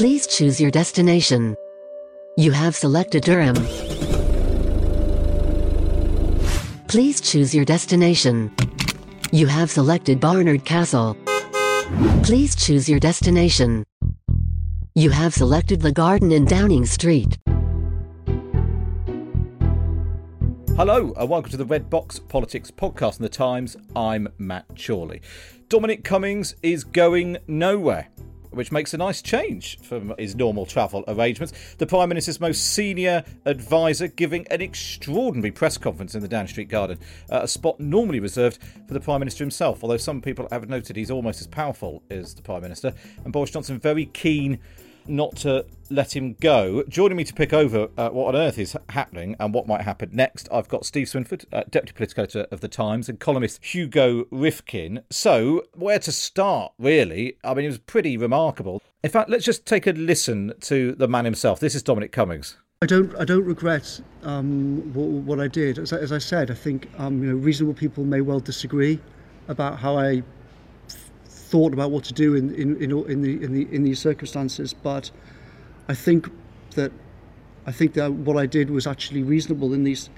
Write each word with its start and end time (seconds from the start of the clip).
Please 0.00 0.26
choose 0.26 0.58
your 0.58 0.70
destination. 0.70 1.54
You 2.38 2.52
have 2.52 2.74
selected 2.74 3.22
Durham. 3.22 3.54
Please 6.88 7.20
choose 7.20 7.54
your 7.54 7.66
destination. 7.66 8.50
You 9.30 9.46
have 9.46 9.70
selected 9.70 10.18
Barnard 10.18 10.64
Castle. 10.64 11.18
Please 12.22 12.56
choose 12.56 12.88
your 12.88 12.98
destination. 12.98 13.84
You 14.94 15.10
have 15.10 15.34
selected 15.34 15.82
the 15.82 15.92
garden 15.92 16.32
in 16.32 16.46
Downing 16.46 16.86
Street. 16.86 17.36
Hello, 20.78 21.12
and 21.14 21.28
welcome 21.28 21.50
to 21.50 21.58
the 21.58 21.66
Red 21.66 21.90
Box 21.90 22.18
Politics 22.18 22.70
podcast 22.70 23.18
in 23.18 23.22
the 23.24 23.28
Times. 23.28 23.76
I'm 23.94 24.28
Matt 24.38 24.64
Chorley. 24.82 25.20
Dominic 25.68 26.04
Cummings 26.04 26.54
is 26.62 26.84
going 26.84 27.36
nowhere 27.46 28.08
which 28.50 28.72
makes 28.72 28.94
a 28.94 28.98
nice 28.98 29.22
change 29.22 29.78
from 29.80 30.14
his 30.18 30.34
normal 30.34 30.66
travel 30.66 31.04
arrangements. 31.08 31.52
The 31.78 31.86
Prime 31.86 32.08
Minister's 32.08 32.40
most 32.40 32.74
senior 32.74 33.24
advisor 33.46 34.08
giving 34.08 34.46
an 34.50 34.60
extraordinary 34.60 35.50
press 35.50 35.78
conference 35.78 36.14
in 36.14 36.22
the 36.22 36.28
Downing 36.28 36.48
Street 36.48 36.68
Garden, 36.68 36.98
uh, 37.30 37.40
a 37.42 37.48
spot 37.48 37.78
normally 37.80 38.20
reserved 38.20 38.58
for 38.86 38.94
the 38.94 39.00
Prime 39.00 39.20
Minister 39.20 39.44
himself, 39.44 39.82
although 39.82 39.96
some 39.96 40.20
people 40.20 40.48
have 40.50 40.68
noted 40.68 40.96
he's 40.96 41.10
almost 41.10 41.40
as 41.40 41.46
powerful 41.46 42.02
as 42.10 42.34
the 42.34 42.42
Prime 42.42 42.62
Minister. 42.62 42.92
And 43.24 43.32
Boris 43.32 43.50
Johnson 43.50 43.78
very 43.78 44.06
keen 44.06 44.58
not 45.10 45.36
to 45.36 45.66
let 45.90 46.14
him 46.14 46.36
go. 46.40 46.84
Joining 46.88 47.16
me 47.16 47.24
to 47.24 47.34
pick 47.34 47.52
over 47.52 47.88
uh, 47.98 48.10
what 48.10 48.34
on 48.34 48.40
earth 48.40 48.58
is 48.58 48.76
happening 48.90 49.36
and 49.38 49.52
what 49.52 49.66
might 49.66 49.82
happen 49.82 50.10
next, 50.12 50.48
I've 50.52 50.68
got 50.68 50.86
Steve 50.86 51.08
Swinford, 51.08 51.44
uh, 51.52 51.64
Deputy 51.68 51.92
Political 51.92 52.22
Editor 52.22 52.46
of 52.50 52.60
The 52.60 52.68
Times, 52.68 53.08
and 53.08 53.18
columnist 53.18 53.64
Hugo 53.64 54.26
Rifkin. 54.30 55.02
So, 55.10 55.64
where 55.74 55.98
to 55.98 56.12
start, 56.12 56.72
really? 56.78 57.36
I 57.44 57.54
mean, 57.54 57.64
it 57.64 57.68
was 57.68 57.78
pretty 57.78 58.16
remarkable. 58.16 58.80
In 59.02 59.10
fact, 59.10 59.28
let's 59.28 59.44
just 59.44 59.66
take 59.66 59.86
a 59.86 59.92
listen 59.92 60.52
to 60.60 60.94
the 60.94 61.08
man 61.08 61.24
himself. 61.24 61.60
This 61.60 61.74
is 61.74 61.82
Dominic 61.82 62.12
Cummings. 62.12 62.56
I 62.82 62.86
don't. 62.86 63.14
I 63.16 63.26
don't 63.26 63.44
regret 63.44 64.00
um, 64.22 64.92
what, 64.94 65.06
what, 65.06 65.40
I 65.40 65.48
did. 65.48 65.78
As, 65.78 65.92
as, 65.92 66.12
I 66.12 66.18
said, 66.18 66.50
I 66.50 66.54
think 66.54 66.88
um, 66.98 67.22
you 67.22 67.28
know, 67.28 67.36
reasonable 67.36 67.74
people 67.74 68.04
may 68.04 68.22
well 68.22 68.40
disagree 68.40 68.98
about 69.48 69.78
how 69.78 69.98
I 69.98 70.22
thought 71.50 71.72
about 71.72 71.90
what 71.90 72.04
to 72.04 72.14
do 72.14 72.34
in 72.34 72.54
in, 72.54 72.76
in, 72.76 72.90
in 73.12 73.22
the 73.22 73.42
in 73.44 73.52
the 73.52 73.74
in 73.74 73.82
these 73.82 73.98
circumstances. 73.98 74.72
But 74.72 75.10
I 75.88 75.94
think 75.94 76.30
that 76.76 76.92
I 77.66 77.72
think 77.72 77.94
that 77.94 78.12
what 78.12 78.36
I 78.36 78.46
did 78.46 78.70
was 78.70 78.86
actually 78.86 79.22
reasonable 79.22 79.74
in 79.74 79.84
these 79.84 80.08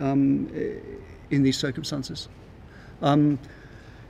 um, 0.00 0.48
in 1.30 1.42
these 1.42 1.58
circumstances. 1.58 2.28
Um, 3.02 3.38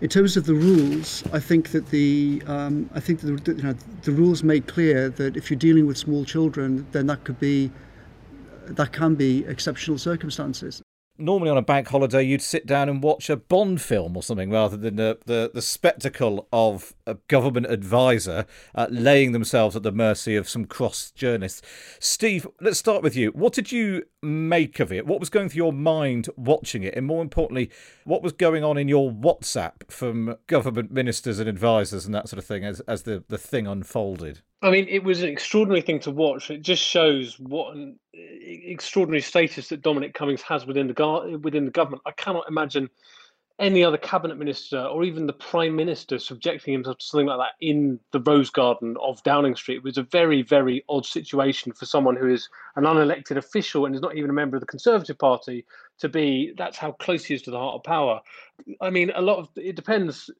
in 0.00 0.08
terms 0.08 0.36
of 0.36 0.44
the 0.44 0.54
rules, 0.54 1.24
I 1.32 1.40
think 1.40 1.70
that 1.70 1.86
the 1.90 2.42
um, 2.46 2.88
I 2.94 3.00
think 3.00 3.20
that 3.20 3.44
the, 3.44 3.54
you 3.54 3.62
know, 3.62 3.74
the 4.02 4.12
rules 4.12 4.42
make 4.42 4.66
clear 4.66 5.08
that 5.10 5.36
if 5.36 5.50
you're 5.50 5.64
dealing 5.68 5.86
with 5.86 5.98
small 5.98 6.24
children, 6.24 6.86
then 6.92 7.06
that 7.06 7.24
could 7.24 7.40
be 7.40 7.70
that 8.66 8.92
can 8.92 9.14
be 9.14 9.44
exceptional 9.46 9.98
circumstances 9.98 10.82
normally 11.16 11.50
on 11.50 11.56
a 11.56 11.62
bank 11.62 11.88
holiday 11.88 12.22
you'd 12.22 12.42
sit 12.42 12.66
down 12.66 12.88
and 12.88 13.02
watch 13.02 13.30
a 13.30 13.36
Bond 13.36 13.80
film 13.80 14.16
or 14.16 14.22
something 14.22 14.50
rather 14.50 14.76
than 14.76 14.96
the, 14.96 15.18
the, 15.26 15.50
the 15.52 15.62
spectacle 15.62 16.48
of 16.52 16.94
a 17.06 17.14
government 17.28 17.66
advisor 17.66 18.46
uh, 18.74 18.86
laying 18.90 19.32
themselves 19.32 19.76
at 19.76 19.82
the 19.82 19.92
mercy 19.92 20.34
of 20.36 20.48
some 20.48 20.64
cross 20.64 21.10
journalists. 21.12 21.62
Steve, 22.00 22.46
let's 22.60 22.78
start 22.78 23.02
with 23.02 23.14
you. 23.14 23.30
What 23.30 23.52
did 23.52 23.70
you 23.70 24.04
make 24.22 24.80
of 24.80 24.92
it? 24.92 25.06
What 25.06 25.20
was 25.20 25.30
going 25.30 25.48
through 25.48 25.64
your 25.64 25.72
mind 25.72 26.28
watching 26.36 26.82
it? 26.82 26.94
And 26.96 27.06
more 27.06 27.22
importantly, 27.22 27.70
what 28.04 28.22
was 28.22 28.32
going 28.32 28.64
on 28.64 28.76
in 28.76 28.88
your 28.88 29.10
WhatsApp 29.10 29.90
from 29.90 30.36
government 30.46 30.90
ministers 30.90 31.38
and 31.38 31.48
advisors 31.48 32.06
and 32.06 32.14
that 32.14 32.28
sort 32.28 32.38
of 32.38 32.44
thing 32.44 32.64
as, 32.64 32.80
as 32.80 33.02
the, 33.04 33.24
the 33.28 33.38
thing 33.38 33.66
unfolded? 33.66 34.42
I 34.64 34.70
mean, 34.70 34.86
it 34.88 35.04
was 35.04 35.22
an 35.22 35.28
extraordinary 35.28 35.82
thing 35.82 36.00
to 36.00 36.10
watch. 36.10 36.50
It 36.50 36.62
just 36.62 36.82
shows 36.82 37.38
what 37.38 37.76
an 37.76 37.98
extraordinary 38.14 39.20
status 39.20 39.68
that 39.68 39.82
Dominic 39.82 40.14
Cummings 40.14 40.40
has 40.40 40.64
within 40.64 40.86
the 40.86 41.38
within 41.42 41.66
the 41.66 41.70
government. 41.70 42.02
I 42.06 42.12
cannot 42.12 42.48
imagine 42.48 42.88
any 43.58 43.84
other 43.84 43.98
cabinet 43.98 44.38
minister 44.38 44.80
or 44.80 45.04
even 45.04 45.26
the 45.26 45.34
prime 45.34 45.76
minister 45.76 46.18
subjecting 46.18 46.72
himself 46.72 46.96
to 46.96 47.04
something 47.06 47.26
like 47.26 47.38
that 47.38 47.64
in 47.64 48.00
the 48.12 48.20
rose 48.20 48.48
garden 48.48 48.96
of 49.02 49.22
Downing 49.22 49.54
Street. 49.54 49.76
It 49.76 49.84
was 49.84 49.98
a 49.98 50.02
very, 50.02 50.40
very 50.40 50.82
odd 50.88 51.04
situation 51.04 51.72
for 51.72 51.84
someone 51.84 52.16
who 52.16 52.32
is 52.32 52.48
an 52.76 52.84
unelected 52.84 53.36
official 53.36 53.84
and 53.84 53.94
is 53.94 54.00
not 54.00 54.16
even 54.16 54.30
a 54.30 54.32
member 54.32 54.56
of 54.56 54.60
the 54.60 54.66
Conservative 54.66 55.18
Party 55.18 55.66
to 55.98 56.08
be. 56.08 56.54
That's 56.56 56.78
how 56.78 56.92
close 56.92 57.26
he 57.26 57.34
is 57.34 57.42
to 57.42 57.50
the 57.50 57.58
heart 57.58 57.74
of 57.74 57.84
power. 57.84 58.22
I 58.80 58.88
mean, 58.88 59.12
a 59.14 59.20
lot 59.20 59.38
of 59.40 59.48
it 59.56 59.76
depends 59.76 60.30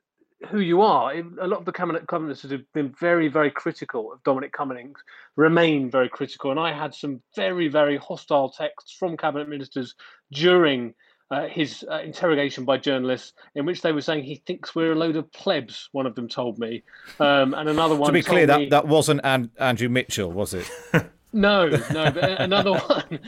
who 0.49 0.61
you 0.61 0.83
are. 0.83 1.13
A 1.13 1.47
lot 1.47 1.61
of 1.61 1.65
the 1.65 1.73
cabinet 1.73 2.11
ministers 2.11 2.51
have 2.51 2.73
been 2.73 2.95
very, 3.01 3.29
very 3.29 3.51
critical 3.51 4.13
of 4.13 4.23
Dominic 4.23 4.53
Cummings, 4.53 4.99
remain 5.37 5.91
very 5.91 6.09
critical. 6.09 6.51
And 6.51 6.61
I 6.61 6.73
had 6.73 6.95
some 6.95 7.21
very, 7.35 7.69
very 7.69 7.97
hostile 7.97 8.51
texts 8.51 8.95
from 8.99 9.17
cabinet 9.17 9.49
ministers 9.49 9.95
during 10.33 10.95
uh, 11.31 11.49
his 11.49 11.85
uh, 11.91 12.01
interrogation 12.01 12.65
by 12.65 12.77
journalists, 12.77 13.33
in 13.55 13.65
which 13.67 13.83
they 13.83 13.93
were 13.93 14.01
saying 14.01 14.25
he 14.25 14.43
thinks 14.47 14.75
we're 14.75 14.93
a 14.93 14.97
load 14.97 15.17
of 15.17 15.31
plebs. 15.33 15.89
One 15.93 16.07
of 16.07 16.15
them 16.15 16.29
told 16.29 16.59
me, 16.59 16.83
um, 17.19 17.55
and 17.55 17.69
another 17.69 17.97
one. 17.97 18.09
to 18.09 18.13
be 18.13 18.23
clear, 18.23 18.47
me, 18.47 18.67
that 18.67 18.71
that 18.71 18.89
wasn't 18.89 19.21
An- 19.25 19.51
Andrew 19.59 19.89
Mitchell, 19.89 20.31
was 20.31 20.55
it? 20.55 20.71
no, 21.33 21.67
no. 21.69 22.11
But 22.11 22.41
another 22.41 22.73
one, 22.89 23.21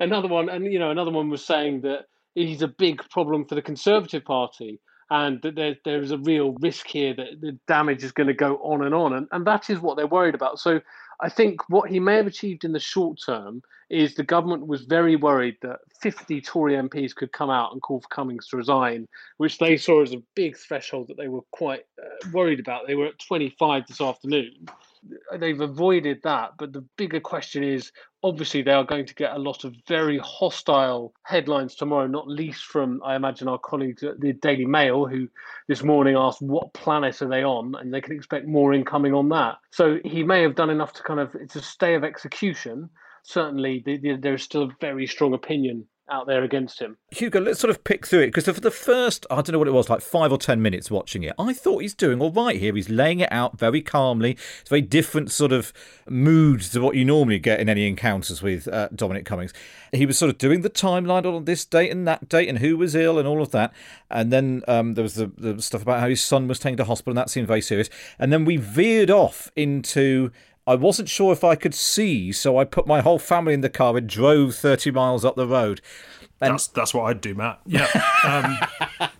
another 0.00 0.28
one, 0.28 0.48
and 0.48 0.72
you 0.72 0.78
know, 0.78 0.90
another 0.90 1.10
one 1.10 1.28
was 1.28 1.44
saying 1.44 1.82
that 1.82 2.06
he's 2.34 2.62
a 2.62 2.68
big 2.68 3.02
problem 3.10 3.44
for 3.44 3.54
the 3.54 3.62
Conservative 3.62 4.24
Party 4.24 4.80
and 5.10 5.40
that 5.42 5.54
there, 5.54 5.76
there 5.84 6.02
is 6.02 6.10
a 6.10 6.18
real 6.18 6.52
risk 6.60 6.86
here 6.86 7.14
that 7.14 7.40
the 7.40 7.58
damage 7.68 8.02
is 8.02 8.12
going 8.12 8.26
to 8.26 8.34
go 8.34 8.56
on 8.56 8.84
and 8.84 8.94
on. 8.94 9.12
And, 9.12 9.28
and 9.32 9.46
that 9.46 9.70
is 9.70 9.80
what 9.80 9.96
they're 9.96 10.06
worried 10.06 10.34
about. 10.34 10.58
So 10.58 10.80
I 11.20 11.28
think 11.28 11.60
what 11.68 11.90
he 11.90 12.00
may 12.00 12.16
have 12.16 12.26
achieved 12.26 12.64
in 12.64 12.72
the 12.72 12.80
short 12.80 13.18
term 13.24 13.62
is 13.88 14.14
the 14.14 14.24
government 14.24 14.66
was 14.66 14.82
very 14.82 15.14
worried 15.14 15.56
that 15.62 15.78
50 16.00 16.40
Tory 16.40 16.74
MPs 16.74 17.14
could 17.14 17.32
come 17.32 17.50
out 17.50 17.72
and 17.72 17.80
call 17.80 18.00
for 18.00 18.08
Cummings 18.08 18.48
to 18.48 18.56
resign, 18.56 19.06
which 19.36 19.58
they 19.58 19.76
saw 19.76 20.02
as 20.02 20.12
a 20.12 20.22
big 20.34 20.56
threshold 20.56 21.06
that 21.08 21.16
they 21.16 21.28
were 21.28 21.42
quite 21.52 21.84
uh, 22.02 22.28
worried 22.32 22.58
about. 22.58 22.86
They 22.86 22.96
were 22.96 23.06
at 23.06 23.18
25 23.20 23.86
this 23.86 24.00
afternoon 24.00 24.68
Uh, 25.32 25.36
they've 25.36 25.60
avoided 25.60 26.20
that. 26.22 26.52
But 26.58 26.72
the 26.72 26.84
bigger 26.96 27.20
question 27.20 27.64
is 27.64 27.92
obviously 28.22 28.62
they 28.62 28.72
are 28.72 28.84
going 28.84 29.06
to 29.06 29.14
get 29.14 29.32
a 29.32 29.38
lot 29.38 29.64
of 29.64 29.74
very 29.86 30.18
hostile 30.18 31.12
headlines 31.22 31.74
tomorrow, 31.74 32.06
not 32.06 32.28
least 32.28 32.64
from, 32.64 33.00
I 33.04 33.16
imagine, 33.16 33.48
our 33.48 33.58
colleagues 33.58 34.02
at 34.02 34.20
the 34.20 34.32
Daily 34.32 34.66
Mail, 34.66 35.06
who 35.06 35.28
this 35.68 35.82
morning 35.82 36.16
asked 36.16 36.42
what 36.42 36.72
planet 36.74 37.22
are 37.22 37.28
they 37.28 37.44
on, 37.44 37.74
and 37.76 37.92
they 37.92 38.00
can 38.00 38.14
expect 38.14 38.46
more 38.46 38.74
incoming 38.74 39.14
on 39.14 39.28
that. 39.30 39.56
So 39.70 39.98
he 40.04 40.22
may 40.22 40.42
have 40.42 40.54
done 40.54 40.70
enough 40.70 40.92
to 40.94 41.02
kind 41.02 41.20
of, 41.20 41.34
it's 41.34 41.56
a 41.56 41.62
stay 41.62 41.94
of 41.94 42.04
execution. 42.04 42.90
Certainly, 43.24 43.82
the, 43.84 43.96
the, 43.98 44.16
there 44.16 44.34
is 44.34 44.42
still 44.42 44.64
a 44.64 44.76
very 44.80 45.06
strong 45.06 45.34
opinion 45.34 45.86
out 46.08 46.26
there 46.26 46.44
against 46.44 46.80
him. 46.80 46.96
Hugo, 47.10 47.40
let's 47.40 47.60
sort 47.60 47.70
of 47.70 47.82
pick 47.84 48.06
through 48.06 48.20
it 48.20 48.26
because 48.26 48.44
for 48.44 48.60
the 48.60 48.70
first, 48.70 49.26
I 49.30 49.36
don't 49.36 49.52
know 49.52 49.58
what 49.58 49.68
it 49.68 49.72
was, 49.72 49.90
like 49.90 50.00
five 50.00 50.30
or 50.30 50.38
ten 50.38 50.62
minutes 50.62 50.90
watching 50.90 51.22
it, 51.22 51.34
I 51.38 51.52
thought 51.52 51.82
he's 51.82 51.94
doing 51.94 52.20
all 52.20 52.30
right 52.30 52.56
here. 52.56 52.74
He's 52.74 52.88
laying 52.88 53.20
it 53.20 53.32
out 53.32 53.58
very 53.58 53.82
calmly. 53.82 54.32
It's 54.32 54.68
a 54.68 54.70
very 54.70 54.82
different 54.82 55.30
sort 55.30 55.52
of 55.52 55.72
mood 56.08 56.60
to 56.62 56.80
what 56.80 56.96
you 56.96 57.04
normally 57.04 57.38
get 57.38 57.60
in 57.60 57.68
any 57.68 57.86
encounters 57.86 58.42
with 58.42 58.68
uh, 58.68 58.88
Dominic 58.94 59.24
Cummings. 59.24 59.52
He 59.92 60.06
was 60.06 60.18
sort 60.18 60.30
of 60.30 60.38
doing 60.38 60.62
the 60.62 60.70
timeline 60.70 61.24
on 61.24 61.44
this 61.44 61.64
date 61.64 61.90
and 61.90 62.06
that 62.06 62.28
date 62.28 62.48
and 62.48 62.58
who 62.58 62.76
was 62.76 62.94
ill 62.94 63.18
and 63.18 63.26
all 63.26 63.42
of 63.42 63.50
that. 63.50 63.72
And 64.10 64.32
then 64.32 64.62
um, 64.68 64.94
there 64.94 65.02
was 65.02 65.14
the, 65.14 65.30
the 65.36 65.60
stuff 65.60 65.82
about 65.82 66.00
how 66.00 66.08
his 66.08 66.22
son 66.22 66.48
was 66.48 66.58
taken 66.58 66.76
to 66.78 66.84
hospital 66.84 67.12
and 67.12 67.18
that 67.18 67.30
seemed 67.30 67.48
very 67.48 67.60
serious. 67.60 67.88
And 68.18 68.32
then 68.32 68.44
we 68.44 68.56
veered 68.56 69.10
off 69.10 69.50
into 69.56 70.30
I 70.66 70.74
wasn't 70.74 71.08
sure 71.08 71.32
if 71.32 71.44
I 71.44 71.54
could 71.54 71.74
see, 71.74 72.32
so 72.32 72.58
I 72.58 72.64
put 72.64 72.86
my 72.86 73.00
whole 73.00 73.20
family 73.20 73.54
in 73.54 73.60
the 73.60 73.70
car 73.70 73.96
and 73.96 74.08
drove 74.08 74.56
30 74.56 74.90
miles 74.90 75.24
up 75.24 75.36
the 75.36 75.46
road. 75.46 75.80
And 76.40 76.52
that's 76.52 76.66
that's 76.66 76.92
what 76.92 77.04
I'd 77.04 77.20
do, 77.20 77.34
Matt. 77.34 77.60
Yeah. 77.66 77.88
Um, 78.26 78.58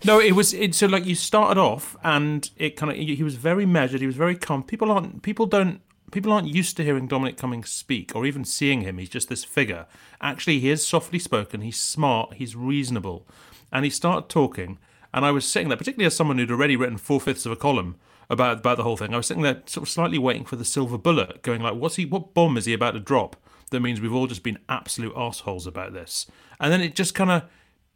no, 0.03 0.19
it 0.19 0.33
was 0.33 0.53
it, 0.53 0.75
so 0.75 0.85
like 0.85 1.05
you 1.05 1.15
started 1.15 1.57
off, 1.57 1.95
and 2.03 2.49
it 2.57 2.75
kind 2.75 2.91
of 2.91 2.97
he 2.97 3.23
was 3.23 3.35
very 3.35 3.65
measured. 3.65 4.01
He 4.01 4.07
was 4.07 4.17
very 4.17 4.35
calm. 4.35 4.63
People 4.63 4.91
aren't 4.91 5.21
people 5.21 5.45
don't 5.45 5.79
people 6.11 6.33
aren't 6.33 6.47
used 6.47 6.75
to 6.75 6.83
hearing 6.83 7.07
Dominic 7.07 7.37
Cummings 7.37 7.69
speak 7.69 8.13
or 8.13 8.25
even 8.25 8.43
seeing 8.43 8.81
him. 8.81 8.97
He's 8.97 9.07
just 9.07 9.29
this 9.29 9.45
figure. 9.45 9.85
Actually, 10.19 10.59
he 10.59 10.69
is 10.69 10.85
softly 10.85 11.19
spoken. 11.19 11.61
He's 11.61 11.79
smart. 11.79 12.33
He's 12.33 12.53
reasonable, 12.57 13.25
and 13.71 13.85
he 13.85 13.89
started 13.89 14.27
talking, 14.27 14.77
And 15.13 15.23
I 15.23 15.31
was 15.31 15.47
sitting 15.47 15.69
there, 15.69 15.77
particularly 15.77 16.07
as 16.07 16.15
someone 16.17 16.37
who'd 16.37 16.51
already 16.51 16.75
written 16.75 16.97
four 16.97 17.21
fifths 17.21 17.45
of 17.45 17.53
a 17.53 17.55
column 17.55 17.95
about 18.29 18.59
about 18.59 18.77
the 18.77 18.83
whole 18.83 18.97
thing. 18.97 19.13
I 19.13 19.17
was 19.17 19.27
sitting 19.27 19.43
there, 19.43 19.61
sort 19.65 19.87
of 19.87 19.89
slightly 19.89 20.17
waiting 20.17 20.45
for 20.45 20.55
the 20.55 20.65
silver 20.65 20.97
bullet, 20.97 21.41
going 21.43 21.61
like, 21.61 21.75
"What's 21.75 21.95
he? 21.95 22.05
What 22.05 22.33
bomb 22.33 22.57
is 22.57 22.65
he 22.65 22.73
about 22.73 22.91
to 22.91 22.99
drop?" 22.99 23.35
That 23.71 23.81
means 23.81 23.99
we've 23.99 24.13
all 24.13 24.27
just 24.27 24.43
been 24.43 24.59
absolute 24.69 25.13
assholes 25.15 25.67
about 25.67 25.93
this. 25.93 26.25
And 26.59 26.71
then 26.71 26.81
it 26.81 26.95
just 26.95 27.13
kind 27.13 27.31
of 27.31 27.43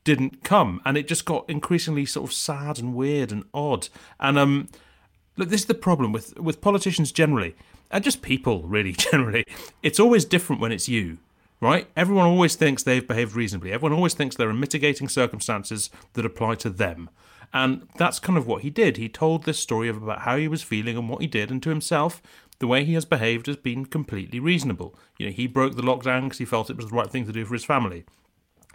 didn't 0.03 0.43
come, 0.43 0.81
and 0.85 0.97
it 0.97 1.07
just 1.07 1.25
got 1.25 1.49
increasingly 1.49 2.05
sort 2.05 2.29
of 2.29 2.33
sad 2.33 2.79
and 2.79 2.93
weird 2.93 3.31
and 3.31 3.45
odd. 3.53 3.89
And 4.19 4.37
um, 4.37 4.67
look, 5.37 5.49
this 5.49 5.61
is 5.61 5.67
the 5.67 5.73
problem 5.73 6.11
with 6.11 6.37
with 6.39 6.61
politicians 6.61 7.11
generally, 7.11 7.55
and 7.89 8.03
just 8.03 8.21
people 8.21 8.63
really 8.63 8.91
generally. 9.11 9.45
It's 9.83 9.99
always 9.99 10.25
different 10.25 10.61
when 10.61 10.71
it's 10.71 10.89
you 10.89 11.19
right? 11.61 11.87
Everyone 11.95 12.25
always 12.25 12.55
thinks 12.55 12.83
they've 12.83 13.07
behaved 13.07 13.35
reasonably. 13.35 13.71
Everyone 13.71 13.95
always 13.95 14.15
thinks 14.15 14.35
there 14.35 14.49
are 14.49 14.53
mitigating 14.53 15.07
circumstances 15.07 15.89
that 16.13 16.25
apply 16.25 16.55
to 16.55 16.69
them. 16.69 17.09
And 17.53 17.87
that's 17.97 18.19
kind 18.19 18.37
of 18.37 18.47
what 18.47 18.61
he 18.61 18.69
did. 18.69 18.97
He 18.97 19.09
told 19.09 19.43
this 19.43 19.59
story 19.59 19.89
of 19.89 20.01
about 20.01 20.21
how 20.21 20.37
he 20.37 20.47
was 20.47 20.63
feeling 20.63 20.97
and 20.97 21.09
what 21.09 21.21
he 21.21 21.27
did, 21.27 21.51
and 21.51 21.61
to 21.63 21.69
himself, 21.69 22.21
the 22.59 22.67
way 22.67 22.83
he 22.83 22.93
has 22.93 23.05
behaved 23.05 23.47
has 23.47 23.57
been 23.57 23.85
completely 23.85 24.39
reasonable. 24.39 24.97
You 25.17 25.27
know, 25.27 25.31
he 25.31 25.47
broke 25.47 25.75
the 25.75 25.81
lockdown 25.81 26.23
because 26.23 26.37
he 26.37 26.45
felt 26.45 26.69
it 26.69 26.77
was 26.77 26.87
the 26.87 26.95
right 26.95 27.09
thing 27.09 27.25
to 27.25 27.33
do 27.33 27.43
for 27.43 27.53
his 27.53 27.65
family. 27.65 28.05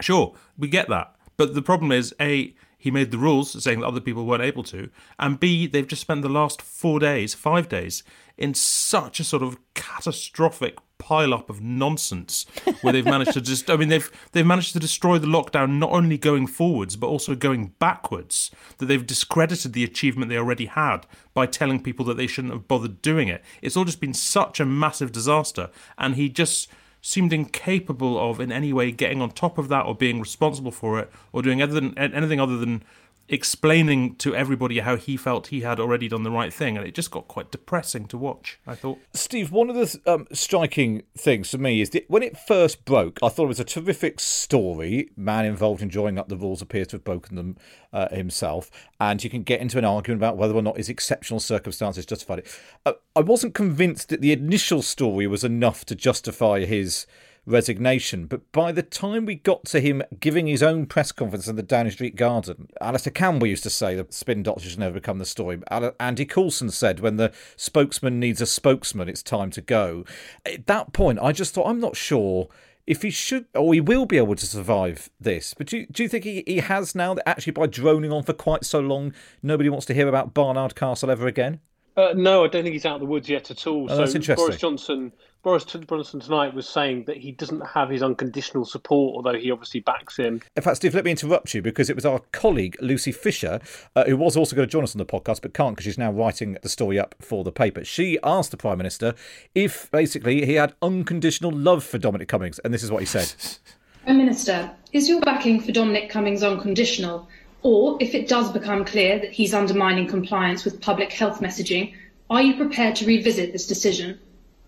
Sure, 0.00 0.34
we 0.58 0.69
get 0.69 0.88
that. 0.88 1.14
But 1.37 1.55
the 1.55 1.62
problem 1.62 1.93
is, 1.93 2.14
A, 2.20 2.55
he 2.78 2.90
made 2.90 3.11
the 3.11 3.19
rules 3.19 3.62
saying 3.62 3.81
that 3.81 3.87
other 3.87 4.00
people 4.00 4.26
weren't 4.26 4.43
able 4.43 4.64
to, 4.64 4.90
and 5.19 5.40
B, 5.40 5.67
they've 5.67 5.87
just 5.87 6.02
spent 6.02 6.22
the 6.22 6.29
last 6.29 6.61
four 6.61 6.99
days, 6.99 7.34
five 7.34 7.69
days, 7.69 8.02
in 8.38 8.54
such 8.54 9.20
a 9.20 9.24
sort 9.24 9.42
of 9.42 9.58
catastrophic 9.74 10.76
pile 10.98 11.34
up 11.34 11.50
of 11.50 11.60
nonsense 11.60 12.46
where 12.80 12.92
they've 12.92 13.04
managed 13.04 13.32
to 13.32 13.40
just 13.40 13.70
I 13.70 13.76
mean 13.76 13.88
they've 13.88 14.10
they've 14.32 14.46
managed 14.46 14.72
to 14.72 14.78
destroy 14.78 15.18
the 15.18 15.26
lockdown 15.26 15.78
not 15.78 15.90
only 15.90 16.16
going 16.16 16.46
forwards 16.46 16.96
but 16.96 17.08
also 17.08 17.34
going 17.34 17.74
backwards 17.78 18.50
that 18.78 18.86
they've 18.86 19.06
discredited 19.06 19.72
the 19.72 19.84
achievement 19.84 20.30
they 20.30 20.38
already 20.38 20.66
had 20.66 21.06
by 21.34 21.46
telling 21.46 21.82
people 21.82 22.04
that 22.06 22.16
they 22.16 22.26
shouldn't 22.26 22.54
have 22.54 22.66
bothered 22.66 23.02
doing 23.02 23.28
it. 23.28 23.44
It's 23.62 23.76
all 23.76 23.84
just 23.84 24.00
been 24.00 24.14
such 24.14 24.58
a 24.58 24.66
massive 24.66 25.12
disaster 25.12 25.70
and 25.98 26.14
he 26.14 26.28
just 26.28 26.68
seemed 27.02 27.32
incapable 27.32 28.18
of 28.18 28.40
in 28.40 28.50
any 28.50 28.72
way 28.72 28.90
getting 28.90 29.22
on 29.22 29.30
top 29.30 29.58
of 29.58 29.68
that 29.68 29.86
or 29.86 29.94
being 29.94 30.18
responsible 30.18 30.72
for 30.72 30.98
it 30.98 31.10
or 31.30 31.40
doing 31.40 31.62
other 31.62 31.74
than, 31.74 31.96
anything 31.98 32.40
other 32.40 32.56
than 32.56 32.82
explaining 33.28 34.17
to 34.17 34.34
everybody 34.34 34.78
how 34.81 34.96
he 34.96 35.17
felt 35.17 35.49
he 35.49 35.61
had 35.61 35.81
already 35.81 36.08
done 36.08 36.23
the 36.23 36.31
right 36.31 36.52
thing, 36.52 36.76
and 36.76 36.87
it 36.87 36.94
just 36.94 37.11
got 37.11 37.28
quite 37.28 37.50
depressing 37.50 38.06
to 38.06 38.19
watch. 38.19 38.58
I 38.67 38.75
thought. 38.75 38.99
Steve, 39.12 39.50
one 39.50 39.70
of 39.70 39.76
the 39.76 40.00
um, 40.06 40.26
striking 40.32 41.02
things 41.17 41.50
for 41.50 41.58
me 41.58 41.81
is 41.81 41.90
that 41.90 42.08
when 42.08 42.23
it 42.23 42.37
first 42.37 42.84
broke, 42.84 43.19
I 43.23 43.28
thought 43.28 43.44
it 43.44 43.49
was 43.49 43.61
a 43.61 43.64
terrific 43.64 44.20
story. 44.20 45.11
Man 45.17 45.44
involved 45.44 45.82
in 45.82 45.88
drawing 45.88 46.19
up 46.19 46.28
the 46.28 46.37
rules 46.37 46.62
appears 46.62 46.88
to 46.88 46.96
have 46.96 47.05
broken 47.05 47.37
them 47.37 47.56
uh, 47.93 48.08
himself, 48.14 48.70
and 49.00 49.23
you 49.23 49.31
can 49.31 49.43
get 49.43 49.61
into 49.61 49.79
an 49.79 49.84
argument 49.84 50.20
about 50.20 50.37
whether 50.37 50.55
or 50.55 50.62
not 50.62 50.76
his 50.76 50.88
exceptional 50.88 51.40
circumstances 51.40 52.06
justified 52.06 52.40
it. 52.40 52.61
Uh, 52.84 52.93
I 53.14 53.20
wasn't 53.20 53.55
convinced 53.55 54.08
that 54.08 54.20
the 54.20 54.32
initial 54.32 54.82
story 54.82 55.26
was 55.26 55.44
enough 55.44 55.84
to 55.87 55.94
justify 55.94 56.64
his 56.64 57.06
resignation. 57.46 58.26
But 58.26 58.50
by 58.52 58.72
the 58.72 58.82
time 58.82 59.25
we 59.25 59.37
got 59.37 59.64
to 59.66 59.81
him 59.81 60.02
giving 60.20 60.46
his 60.46 60.62
own 60.62 60.87
press 60.87 61.12
conference 61.12 61.48
in 61.48 61.56
the 61.56 61.62
Downing 61.62 61.93
Street 61.93 62.16
Garden, 62.16 62.69
Alastair 62.81 63.12
Campbell 63.12 63.46
used 63.46 63.62
to 63.62 63.70
say 63.70 63.94
the 63.94 64.06
spin 64.10 64.43
doctor 64.43 64.69
should 64.69 64.78
never 64.78 64.94
become 64.94 65.19
the 65.19 65.25
story. 65.25 65.60
Andy 66.00 66.26
Coulson 66.26 66.70
said 66.70 67.00
when 67.00 67.16
the 67.16 67.32
spokesman 67.56 68.20
needs 68.20 68.40
a 68.40 68.46
spokesman, 68.46 69.08
it's 69.08 69.22
time 69.22 69.50
to 69.52 69.60
go. 69.60 70.04
At 70.44 70.66
that 70.66 70.93
point, 70.93 71.19
I 71.22 71.32
just 71.32 71.54
thought, 71.54 71.69
I'm 71.69 71.81
not 71.81 71.96
sure 71.96 72.48
if 72.87 73.02
he 73.02 73.10
should 73.10 73.46
or 73.54 73.75
he 73.75 73.81
will 73.81 74.06
be 74.06 74.16
able 74.16 74.37
to 74.37 74.46
survive 74.46 75.10
this. 75.20 75.54
But 75.54 75.69
do 75.69 75.78
you, 75.78 75.87
do 75.87 76.02
you 76.02 76.08
think 76.08 76.25
he, 76.25 76.44
he 76.46 76.58
has 76.58 76.94
now 76.94 77.14
that 77.14 77.28
actually 77.28 77.52
by 77.52 77.66
droning 77.66 78.12
on 78.12 78.22
for 78.22 78.32
quite 78.32 78.64
so 78.64 78.81
long, 78.81 79.12
nobody 79.43 79.69
wants 79.69 79.87
to 79.87 79.94
hear 79.94 80.08
about 80.08 80.34
Barnard 80.34 80.75
Castle 80.75 81.10
ever 81.10 81.26
again? 81.26 81.60
Uh, 81.96 82.12
no, 82.14 82.44
I 82.44 82.48
don't 82.48 82.62
think 82.62 82.75
he's 82.75 82.84
out 82.84 82.96
of 82.96 83.00
the 83.00 83.06
woods 83.06 83.28
yet 83.28 83.50
at 83.50 83.66
all. 83.66 83.90
Oh, 83.90 84.04
so 84.04 84.34
Boris 84.34 84.58
Johnson 84.58 85.12
Boris 85.46 85.64
Johnson 85.64 86.19
tonight 86.19 86.54
was 86.54 86.69
saying 86.69 87.04
that 87.04 87.19
he 87.19 87.31
doesn't 87.31 87.60
have 87.60 87.88
his 87.88 88.02
unconditional 88.02 88.64
support, 88.64 89.14
although 89.14 89.38
he 89.38 89.52
obviously 89.52 89.78
backs 89.78 90.16
him. 90.16 90.43
In 90.56 90.62
fact, 90.64 90.78
Steve, 90.78 90.93
let 90.93 91.04
me 91.04 91.12
interrupt 91.12 91.54
you 91.54 91.62
because 91.62 91.88
it 91.88 91.94
was 91.94 92.04
our 92.04 92.19
colleague 92.32 92.76
Lucy 92.81 93.12
Fisher, 93.12 93.60
uh, 93.94 94.02
who 94.06 94.16
was 94.16 94.37
also 94.37 94.56
going 94.56 94.66
to 94.66 94.72
join 94.72 94.82
us 94.82 94.93
on 94.93 94.98
the 94.98 95.06
podcast 95.06 95.43
but 95.43 95.54
can't 95.54 95.76
because 95.76 95.84
she's 95.84 95.98
now 95.98 96.10
writing 96.10 96.58
the 96.62 96.69
story 96.69 96.98
up 96.98 97.14
for 97.20 97.44
the 97.44 97.52
paper. 97.52 97.84
She 97.84 98.19
asked 98.25 98.50
the 98.50 98.56
Prime 98.56 98.76
Minister 98.76 99.14
if 99.54 99.88
basically 99.93 100.44
he 100.44 100.54
had 100.54 100.75
unconditional 100.82 101.52
love 101.52 101.84
for 101.84 101.98
Dominic 101.98 102.26
Cummings, 102.26 102.58
and 102.64 102.75
this 102.75 102.82
is 102.82 102.90
what 102.90 102.98
he 102.98 103.06
said. 103.06 103.32
Prime 104.02 104.19
Minister, 104.19 104.72
is 104.93 105.08
your 105.08 105.20
backing 105.20 105.60
for 105.60 105.70
Dominic 105.70 106.10
Cummings 106.10 106.43
unconditional? 106.43 107.28
Or 107.62 107.96
if 108.00 108.16
it 108.16 108.26
does 108.26 108.50
become 108.50 108.84
clear 108.84 109.20
that 109.20 109.31
he's 109.31 109.54
undermining 109.54 110.08
compliance 110.08 110.64
with 110.64 110.81
public 110.81 111.12
health 111.12 111.38
messaging, 111.38 111.94
are 112.31 112.43
you 112.43 112.56
prepared 112.56 112.96
to 112.96 113.06
revisit 113.06 113.52
this 113.52 113.69
decision? 113.69 114.19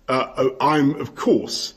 Uh, 0.09 0.33
oh, 0.39 0.57
I'm, 0.61 0.95
of 1.01 1.15
course, 1.15 1.75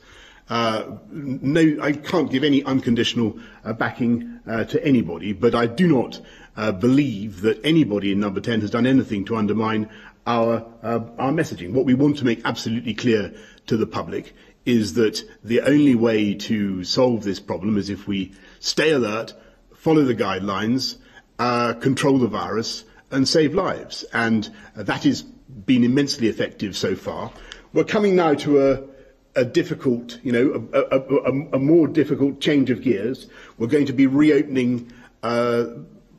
uh, 0.49 0.97
no, 1.09 1.81
I 1.81 1.93
can't 1.93 2.31
give 2.31 2.43
any 2.43 2.63
unconditional 2.63 3.39
uh, 3.63 3.73
backing 3.73 4.39
uh, 4.47 4.63
to 4.65 4.85
anybody, 4.85 5.33
but 5.33 5.53
I 5.53 5.65
do 5.65 5.87
not 5.87 6.21
uh, 6.55 6.71
believe 6.71 7.41
that 7.41 7.59
anybody 7.65 8.11
in 8.11 8.19
Number 8.19 8.41
10 8.41 8.61
has 8.61 8.71
done 8.71 8.85
anything 8.85 9.25
to 9.25 9.35
undermine 9.35 9.89
our, 10.27 10.65
uh, 10.83 10.99
our 11.17 11.31
messaging. 11.31 11.71
What 11.71 11.85
we 11.85 11.93
want 11.93 12.17
to 12.17 12.25
make 12.25 12.41
absolutely 12.45 12.93
clear 12.93 13.33
to 13.67 13.77
the 13.77 13.87
public 13.87 14.33
is 14.65 14.93
that 14.93 15.23
the 15.43 15.61
only 15.61 15.95
way 15.95 16.33
to 16.33 16.83
solve 16.83 17.23
this 17.23 17.39
problem 17.39 17.77
is 17.77 17.89
if 17.89 18.07
we 18.07 18.31
stay 18.59 18.91
alert, 18.91 19.33
follow 19.73 20.03
the 20.03 20.15
guidelines, 20.15 20.97
control 21.81 22.19
the 22.19 22.27
virus, 22.27 22.83
and 23.09 23.27
save 23.27 23.55
lives. 23.55 24.03
And 24.13 24.49
that 24.75 25.03
has 25.03 25.21
been 25.21 25.83
immensely 25.83 26.27
effective 26.27 26.77
so 26.77 26.95
far. 26.95 27.31
We're 27.73 27.85
coming 27.85 28.17
now 28.17 28.33
to 28.33 28.69
a, 28.69 28.83
a 29.39 29.45
difficult, 29.45 30.19
you 30.23 30.33
know, 30.33 30.67
a, 30.73 30.97
a, 30.97 31.55
a, 31.55 31.59
more 31.59 31.87
difficult 31.87 32.41
change 32.41 32.69
of 32.69 32.81
gears. 32.81 33.27
We're 33.57 33.67
going 33.67 33.85
to 33.85 33.93
be 33.93 34.07
reopening 34.07 34.91
uh, 35.23 35.67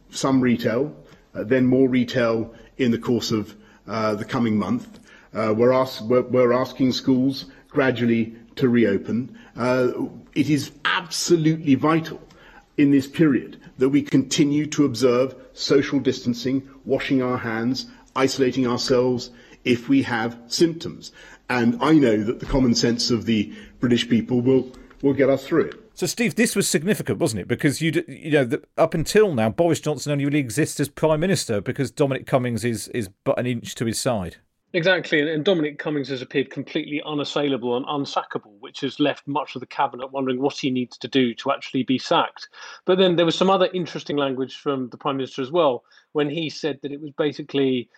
some 0.08 0.40
retail, 0.40 0.96
uh, 1.34 1.44
then 1.44 1.66
more 1.66 1.90
retail 1.90 2.54
in 2.78 2.90
the 2.90 2.98
course 2.98 3.32
of 3.32 3.54
uh, 3.86 4.14
the 4.14 4.24
coming 4.24 4.56
month. 4.56 4.98
Uh, 5.34 5.52
we're, 5.54 5.72
ask, 5.72 6.02
we're, 6.04 6.22
we're, 6.22 6.54
asking 6.54 6.92
schools 6.92 7.44
gradually 7.68 8.34
to 8.56 8.70
reopen. 8.70 9.38
Uh, 9.54 9.92
it 10.34 10.48
is 10.48 10.72
absolutely 10.86 11.74
vital 11.74 12.20
in 12.78 12.90
this 12.90 13.06
period 13.06 13.60
that 13.76 13.90
we 13.90 14.00
continue 14.00 14.64
to 14.66 14.86
observe 14.86 15.34
social 15.52 16.00
distancing, 16.00 16.66
washing 16.86 17.22
our 17.22 17.36
hands, 17.36 17.86
isolating 18.16 18.66
ourselves 18.66 19.30
if 19.64 19.88
we 19.88 20.02
have 20.02 20.38
symptoms. 20.48 21.12
And 21.52 21.76
I 21.82 21.92
know 21.92 22.22
that 22.22 22.40
the 22.40 22.46
common 22.46 22.74
sense 22.74 23.10
of 23.10 23.26
the 23.26 23.52
British 23.78 24.08
people 24.08 24.40
will, 24.40 24.72
will 25.02 25.12
get 25.12 25.28
us 25.28 25.46
through 25.46 25.66
it. 25.66 25.90
So, 25.92 26.06
Steve, 26.06 26.34
this 26.36 26.56
was 26.56 26.66
significant, 26.66 27.18
wasn't 27.18 27.42
it? 27.42 27.48
Because 27.48 27.82
you, 27.82 28.02
you 28.08 28.30
know, 28.30 28.44
the, 28.44 28.62
up 28.78 28.94
until 28.94 29.34
now, 29.34 29.50
Boris 29.50 29.78
Johnson 29.78 30.12
only 30.12 30.24
really 30.24 30.38
exists 30.38 30.80
as 30.80 30.88
prime 30.88 31.20
minister 31.20 31.60
because 31.60 31.90
Dominic 31.90 32.26
Cummings 32.26 32.64
is 32.64 32.88
is 32.88 33.10
but 33.24 33.38
an 33.38 33.46
inch 33.46 33.74
to 33.74 33.84
his 33.84 33.98
side. 33.98 34.36
Exactly, 34.74 35.20
and 35.20 35.44
Dominic 35.44 35.78
Cummings 35.78 36.08
has 36.08 36.22
appeared 36.22 36.48
completely 36.48 37.02
unassailable 37.04 37.76
and 37.76 37.84
unsackable, 37.84 38.58
which 38.60 38.80
has 38.80 38.98
left 38.98 39.28
much 39.28 39.54
of 39.54 39.60
the 39.60 39.66
cabinet 39.66 40.12
wondering 40.12 40.40
what 40.40 40.56
he 40.56 40.70
needs 40.70 40.96
to 40.96 41.08
do 41.08 41.34
to 41.34 41.52
actually 41.52 41.82
be 41.82 41.98
sacked. 41.98 42.48
But 42.86 42.96
then 42.96 43.16
there 43.16 43.26
was 43.26 43.36
some 43.36 43.50
other 43.50 43.68
interesting 43.74 44.16
language 44.16 44.56
from 44.56 44.88
the 44.88 44.96
prime 44.96 45.18
minister 45.18 45.42
as 45.42 45.50
well 45.50 45.84
when 46.12 46.30
he 46.30 46.48
said 46.48 46.78
that 46.82 46.92
it 46.92 47.02
was 47.02 47.10
basically 47.12 47.90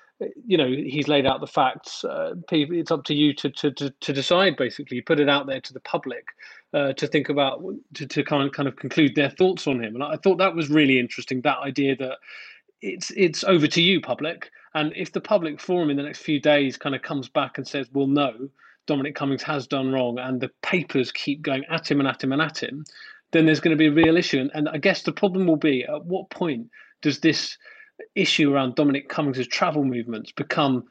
you 0.46 0.56
know 0.56 0.68
he's 0.68 1.08
laid 1.08 1.26
out 1.26 1.40
the 1.40 1.46
facts 1.46 2.04
uh, 2.04 2.34
it's 2.52 2.92
up 2.92 3.02
to 3.04 3.14
you 3.14 3.34
to, 3.34 3.50
to, 3.50 3.72
to, 3.72 3.90
to 4.00 4.12
decide 4.12 4.56
basically 4.56 5.00
put 5.00 5.18
it 5.18 5.28
out 5.28 5.46
there 5.48 5.60
to 5.60 5.72
the 5.72 5.80
public 5.80 6.28
uh, 6.72 6.92
to 6.92 7.06
think 7.08 7.28
about 7.28 7.60
to, 7.94 8.06
to 8.06 8.22
kind 8.22 8.46
of 8.46 8.52
kind 8.52 8.68
of 8.68 8.76
conclude 8.76 9.16
their 9.16 9.30
thoughts 9.30 9.66
on 9.66 9.82
him 9.82 9.94
and 9.94 10.04
i 10.04 10.16
thought 10.16 10.38
that 10.38 10.54
was 10.54 10.70
really 10.70 11.00
interesting 11.00 11.40
that 11.40 11.58
idea 11.58 11.96
that 11.96 12.18
it's 12.80 13.10
it's 13.16 13.42
over 13.44 13.66
to 13.66 13.82
you 13.82 14.00
public 14.00 14.50
and 14.74 14.92
if 14.96 15.12
the 15.12 15.20
public 15.20 15.60
forum 15.60 15.90
in 15.90 15.96
the 15.96 16.02
next 16.02 16.20
few 16.20 16.40
days 16.40 16.76
kind 16.76 16.94
of 16.94 17.02
comes 17.02 17.28
back 17.28 17.58
and 17.58 17.66
says 17.66 17.88
well 17.92 18.06
no 18.06 18.48
dominic 18.86 19.14
cummings 19.14 19.42
has 19.42 19.66
done 19.66 19.92
wrong 19.92 20.18
and 20.18 20.40
the 20.40 20.50
papers 20.62 21.10
keep 21.12 21.42
going 21.42 21.64
at 21.70 21.90
him 21.90 22.00
and 22.00 22.08
at 22.08 22.22
him 22.22 22.32
and 22.32 22.42
at 22.42 22.62
him 22.62 22.84
then 23.32 23.46
there's 23.46 23.60
going 23.60 23.76
to 23.76 23.78
be 23.78 23.86
a 23.86 23.92
real 23.92 24.16
issue 24.16 24.40
and, 24.40 24.50
and 24.54 24.68
i 24.68 24.78
guess 24.78 25.02
the 25.02 25.12
problem 25.12 25.46
will 25.46 25.56
be 25.56 25.84
at 25.84 26.04
what 26.04 26.28
point 26.30 26.68
does 27.02 27.20
this 27.20 27.58
issue 28.14 28.52
around 28.52 28.74
Dominic 28.74 29.08
Cummings' 29.08 29.46
travel 29.46 29.84
movements 29.84 30.32
become 30.32 30.84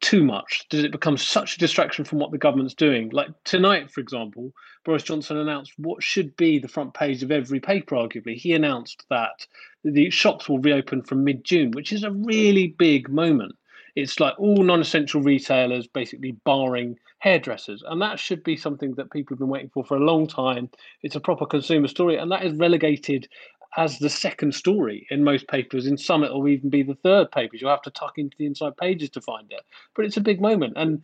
too 0.00 0.24
much? 0.24 0.66
Does 0.70 0.84
it 0.84 0.92
become 0.92 1.16
such 1.16 1.56
a 1.56 1.58
distraction 1.58 2.04
from 2.04 2.18
what 2.18 2.30
the 2.30 2.38
government's 2.38 2.74
doing? 2.74 3.10
Like 3.10 3.28
tonight, 3.44 3.90
for 3.90 4.00
example, 4.00 4.52
Boris 4.84 5.02
Johnson 5.02 5.36
announced 5.36 5.72
what 5.76 6.02
should 6.02 6.36
be 6.36 6.58
the 6.58 6.68
front 6.68 6.94
page 6.94 7.22
of 7.22 7.30
every 7.30 7.60
paper, 7.60 7.96
arguably. 7.96 8.36
He 8.36 8.52
announced 8.52 9.04
that 9.10 9.46
the 9.84 10.10
shops 10.10 10.48
will 10.48 10.58
reopen 10.58 11.02
from 11.02 11.24
mid 11.24 11.44
June, 11.44 11.70
which 11.72 11.92
is 11.92 12.04
a 12.04 12.10
really 12.10 12.74
big 12.78 13.08
moment. 13.08 13.54
It's 13.96 14.20
like 14.20 14.38
all 14.38 14.62
non 14.62 14.80
essential 14.80 15.22
retailers 15.22 15.86
basically 15.86 16.32
barring 16.44 16.96
hairdressers. 17.18 17.82
And 17.86 18.00
that 18.00 18.18
should 18.18 18.44
be 18.44 18.56
something 18.56 18.94
that 18.94 19.10
people 19.10 19.34
have 19.34 19.40
been 19.40 19.48
waiting 19.48 19.70
for 19.74 19.84
for 19.84 19.96
a 19.96 20.04
long 20.04 20.26
time. 20.26 20.70
It's 21.02 21.16
a 21.16 21.20
proper 21.20 21.46
consumer 21.46 21.88
story. 21.88 22.16
And 22.16 22.30
that 22.30 22.44
is 22.44 22.54
relegated 22.54 23.28
as 23.76 23.98
the 23.98 24.10
second 24.10 24.54
story 24.54 25.06
in 25.10 25.24
most 25.24 25.48
papers. 25.48 25.86
In 25.86 25.96
some, 25.96 26.22
it 26.22 26.32
will 26.32 26.48
even 26.48 26.70
be 26.70 26.82
the 26.82 26.94
third 26.94 27.30
pages. 27.32 27.60
You'll 27.60 27.70
have 27.70 27.82
to 27.82 27.90
tuck 27.90 28.18
into 28.18 28.36
the 28.38 28.46
inside 28.46 28.76
pages 28.76 29.10
to 29.10 29.20
find 29.20 29.50
it. 29.50 29.60
But 29.94 30.04
it's 30.04 30.16
a 30.16 30.22
big 30.22 30.40
moment. 30.40 30.74
And 30.76 31.02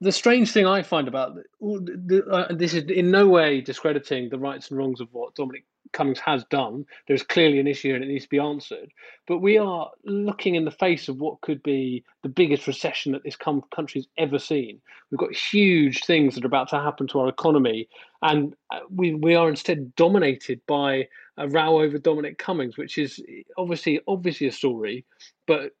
the 0.00 0.12
strange 0.12 0.50
thing 0.50 0.66
I 0.66 0.82
find 0.82 1.06
about 1.06 1.38
uh, 1.38 2.52
this 2.52 2.74
is 2.74 2.84
in 2.90 3.10
no 3.10 3.28
way 3.28 3.60
discrediting 3.60 4.28
the 4.28 4.38
rights 4.38 4.68
and 4.68 4.78
wrongs 4.78 5.00
of 5.00 5.08
what 5.12 5.34
Dominic 5.36 5.64
Cummings 5.92 6.18
has 6.20 6.44
done. 6.44 6.84
There's 7.06 7.22
clearly 7.22 7.58
an 7.58 7.66
issue 7.66 7.94
and 7.94 8.02
it 8.02 8.08
needs 8.08 8.24
to 8.24 8.30
be 8.30 8.38
answered. 8.38 8.92
But 9.26 9.38
we 9.38 9.58
are 9.58 9.90
looking 10.04 10.54
in 10.54 10.64
the 10.64 10.70
face 10.70 11.08
of 11.08 11.18
what 11.18 11.40
could 11.40 11.62
be 11.62 12.04
the 12.22 12.28
biggest 12.28 12.66
recession 12.66 13.12
that 13.12 13.24
this 13.24 13.36
com- 13.36 13.62
country's 13.74 14.06
ever 14.18 14.38
seen. 14.38 14.80
We've 15.10 15.18
got 15.18 15.34
huge 15.34 16.04
things 16.04 16.34
that 16.34 16.44
are 16.44 16.48
about 16.48 16.68
to 16.70 16.80
happen 16.80 17.06
to 17.08 17.20
our 17.20 17.28
economy, 17.28 17.88
and 18.22 18.54
uh, 18.70 18.80
we 18.90 19.14
we 19.14 19.34
are 19.34 19.48
instead 19.48 19.94
dominated 19.96 20.60
by 20.66 21.08
a 21.36 21.48
row 21.48 21.80
over 21.80 21.98
Dominic 21.98 22.38
Cummings, 22.38 22.76
which 22.76 22.98
is 22.98 23.22
obviously 23.58 24.00
obviously 24.06 24.46
a 24.46 24.52
story, 24.52 25.04
but 25.46 25.72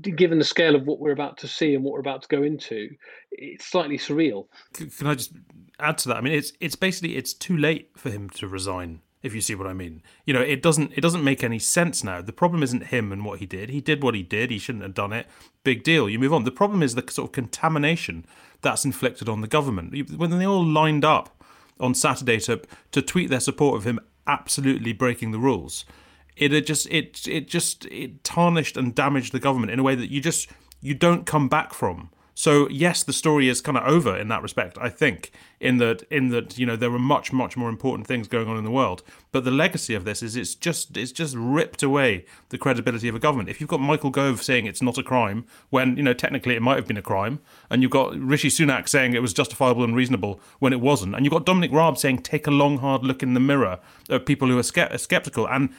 given 0.00 0.38
the 0.38 0.44
scale 0.44 0.74
of 0.74 0.86
what 0.86 1.00
we're 1.00 1.12
about 1.12 1.38
to 1.38 1.48
see 1.48 1.74
and 1.74 1.84
what 1.84 1.92
we're 1.92 2.00
about 2.00 2.22
to 2.22 2.28
go 2.28 2.42
into, 2.42 2.88
it's 3.32 3.66
slightly 3.66 3.98
surreal. 3.98 4.46
Can 4.72 5.06
I 5.06 5.14
just 5.14 5.32
add 5.80 5.98
to 5.98 6.08
that? 6.08 6.18
I 6.18 6.20
mean, 6.20 6.34
it's 6.34 6.52
it's 6.60 6.76
basically 6.76 7.16
it's 7.16 7.34
too 7.34 7.56
late 7.56 7.90
for 7.96 8.10
him 8.10 8.30
to 8.30 8.46
resign 8.46 9.00
if 9.26 9.34
you 9.34 9.40
see 9.40 9.54
what 9.54 9.66
I 9.66 9.72
mean. 9.72 10.02
You 10.24 10.32
know, 10.32 10.40
it 10.40 10.62
doesn't 10.62 10.92
it 10.96 11.00
doesn't 11.00 11.24
make 11.24 11.44
any 11.44 11.58
sense 11.58 12.02
now. 12.02 12.22
The 12.22 12.32
problem 12.32 12.62
isn't 12.62 12.86
him 12.86 13.12
and 13.12 13.24
what 13.24 13.40
he 13.40 13.46
did. 13.46 13.68
He 13.70 13.80
did 13.80 14.02
what 14.02 14.14
he 14.14 14.22
did. 14.22 14.50
He 14.50 14.58
shouldn't 14.58 14.84
have 14.84 14.94
done 14.94 15.12
it. 15.12 15.26
Big 15.64 15.82
deal. 15.82 16.08
You 16.08 16.18
move 16.18 16.32
on. 16.32 16.44
The 16.44 16.50
problem 16.50 16.82
is 16.82 16.94
the 16.94 17.04
sort 17.10 17.28
of 17.28 17.32
contamination 17.32 18.24
that's 18.62 18.84
inflicted 18.84 19.28
on 19.28 19.40
the 19.40 19.48
government. 19.48 19.92
When 20.16 20.30
they 20.30 20.46
all 20.46 20.64
lined 20.64 21.04
up 21.04 21.44
on 21.78 21.94
Saturday 21.94 22.38
to 22.40 22.62
to 22.92 23.02
tweet 23.02 23.28
their 23.28 23.40
support 23.40 23.76
of 23.76 23.86
him 23.86 24.00
absolutely 24.26 24.92
breaking 24.92 25.32
the 25.32 25.38
rules, 25.38 25.84
it 26.36 26.48
just 26.66 26.86
it 26.90 27.26
it 27.26 27.48
just 27.48 27.86
it 27.86 28.24
tarnished 28.24 28.76
and 28.76 28.94
damaged 28.94 29.32
the 29.32 29.40
government 29.40 29.72
in 29.72 29.78
a 29.78 29.82
way 29.82 29.94
that 29.94 30.10
you 30.10 30.20
just 30.20 30.48
you 30.80 30.94
don't 30.94 31.26
come 31.26 31.48
back 31.48 31.74
from. 31.74 32.10
So 32.38 32.68
yes, 32.68 33.02
the 33.02 33.14
story 33.14 33.48
is 33.48 33.62
kind 33.62 33.78
of 33.78 33.84
over 33.84 34.14
in 34.14 34.28
that 34.28 34.42
respect. 34.42 34.76
I 34.78 34.90
think 34.90 35.32
in 35.58 35.78
that 35.78 36.02
in 36.10 36.28
that 36.28 36.58
you 36.58 36.66
know 36.66 36.76
there 36.76 36.90
were 36.90 36.98
much 36.98 37.32
much 37.32 37.56
more 37.56 37.70
important 37.70 38.06
things 38.06 38.28
going 38.28 38.46
on 38.46 38.58
in 38.58 38.64
the 38.64 38.70
world. 38.70 39.02
But 39.32 39.44
the 39.44 39.50
legacy 39.50 39.94
of 39.94 40.04
this 40.04 40.22
is 40.22 40.36
it's 40.36 40.54
just 40.54 40.98
it's 40.98 41.12
just 41.12 41.34
ripped 41.34 41.82
away 41.82 42.26
the 42.50 42.58
credibility 42.58 43.08
of 43.08 43.14
a 43.14 43.18
government. 43.18 43.48
If 43.48 43.58
you've 43.58 43.70
got 43.70 43.80
Michael 43.80 44.10
Gove 44.10 44.42
saying 44.42 44.66
it's 44.66 44.82
not 44.82 44.98
a 44.98 45.02
crime 45.02 45.46
when 45.70 45.96
you 45.96 46.02
know 46.02 46.12
technically 46.12 46.54
it 46.54 46.60
might 46.60 46.76
have 46.76 46.86
been 46.86 46.98
a 46.98 47.02
crime, 47.02 47.40
and 47.70 47.80
you've 47.80 47.90
got 47.90 48.14
Rishi 48.14 48.50
Sunak 48.50 48.86
saying 48.86 49.14
it 49.14 49.22
was 49.22 49.32
justifiable 49.32 49.82
and 49.82 49.96
reasonable 49.96 50.38
when 50.58 50.74
it 50.74 50.80
wasn't, 50.82 51.14
and 51.14 51.24
you've 51.24 51.32
got 51.32 51.46
Dominic 51.46 51.72
Raab 51.72 51.96
saying 51.96 52.18
take 52.18 52.46
a 52.46 52.50
long 52.50 52.78
hard 52.78 53.02
look 53.02 53.22
in 53.22 53.32
the 53.32 53.40
mirror 53.40 53.80
of 54.10 54.26
people 54.26 54.48
who 54.48 54.58
are, 54.58 54.62
ske- 54.62 54.98
skeptical, 54.98 55.48
and 55.48 55.70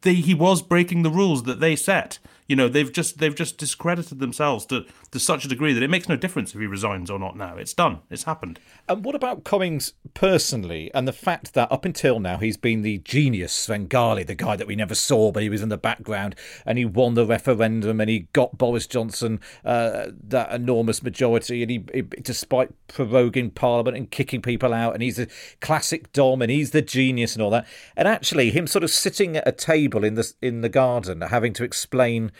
they, 0.00 0.14
he 0.14 0.32
was 0.32 0.62
breaking 0.62 1.02
the 1.02 1.10
rules 1.10 1.42
that 1.42 1.60
they 1.60 1.76
set. 1.76 2.18
You 2.46 2.56
know, 2.56 2.68
they've 2.68 2.92
just 2.92 3.18
they've 3.18 3.34
just 3.34 3.58
discredited 3.58 4.18
themselves 4.18 4.66
to, 4.66 4.86
to 5.10 5.18
such 5.18 5.44
a 5.44 5.48
degree 5.48 5.72
that 5.72 5.82
it 5.82 5.90
makes 5.90 6.08
no 6.08 6.16
difference 6.16 6.54
if 6.54 6.60
he 6.60 6.66
resigns 6.66 7.10
or 7.10 7.18
not 7.18 7.36
now. 7.36 7.56
It's 7.56 7.74
done. 7.74 8.00
It's 8.10 8.24
happened. 8.24 8.60
And 8.88 9.04
what 9.04 9.14
about 9.14 9.44
Cummings 9.44 9.94
personally 10.14 10.90
and 10.94 11.08
the 11.08 11.12
fact 11.12 11.54
that 11.54 11.70
up 11.72 11.84
until 11.84 12.20
now 12.20 12.38
he's 12.38 12.56
been 12.56 12.82
the 12.82 12.98
genius 12.98 13.52
Svengali, 13.52 14.22
the 14.22 14.34
guy 14.34 14.56
that 14.56 14.66
we 14.66 14.76
never 14.76 14.94
saw, 14.94 15.32
but 15.32 15.42
he 15.42 15.48
was 15.48 15.62
in 15.62 15.68
the 15.68 15.76
background 15.76 16.36
and 16.64 16.78
he 16.78 16.84
won 16.84 17.14
the 17.14 17.26
referendum 17.26 18.00
and 18.00 18.08
he 18.08 18.28
got 18.32 18.56
Boris 18.56 18.86
Johnson 18.86 19.40
uh, 19.64 20.06
that 20.28 20.52
enormous 20.52 21.02
majority 21.02 21.62
and 21.62 21.70
he, 21.70 21.84
he, 21.92 22.02
despite 22.02 22.70
proroguing 22.88 23.54
Parliament 23.54 23.96
and 23.96 24.10
kicking 24.10 24.40
people 24.40 24.72
out 24.72 24.94
and 24.94 25.02
he's 25.02 25.18
a 25.18 25.26
classic 25.60 26.12
Dom 26.12 26.42
and 26.42 26.50
he's 26.50 26.70
the 26.70 26.82
genius 26.82 27.34
and 27.34 27.42
all 27.42 27.50
that. 27.50 27.66
And 27.96 28.06
actually, 28.06 28.50
him 28.50 28.66
sort 28.66 28.84
of 28.84 28.90
sitting 28.90 29.36
at 29.36 29.48
a 29.48 29.52
table 29.52 30.04
in 30.04 30.14
the 30.14 30.32
in 30.40 30.60
the 30.60 30.68
garden 30.68 31.22
having 31.22 31.52
to 31.54 31.64
explain 31.64 32.30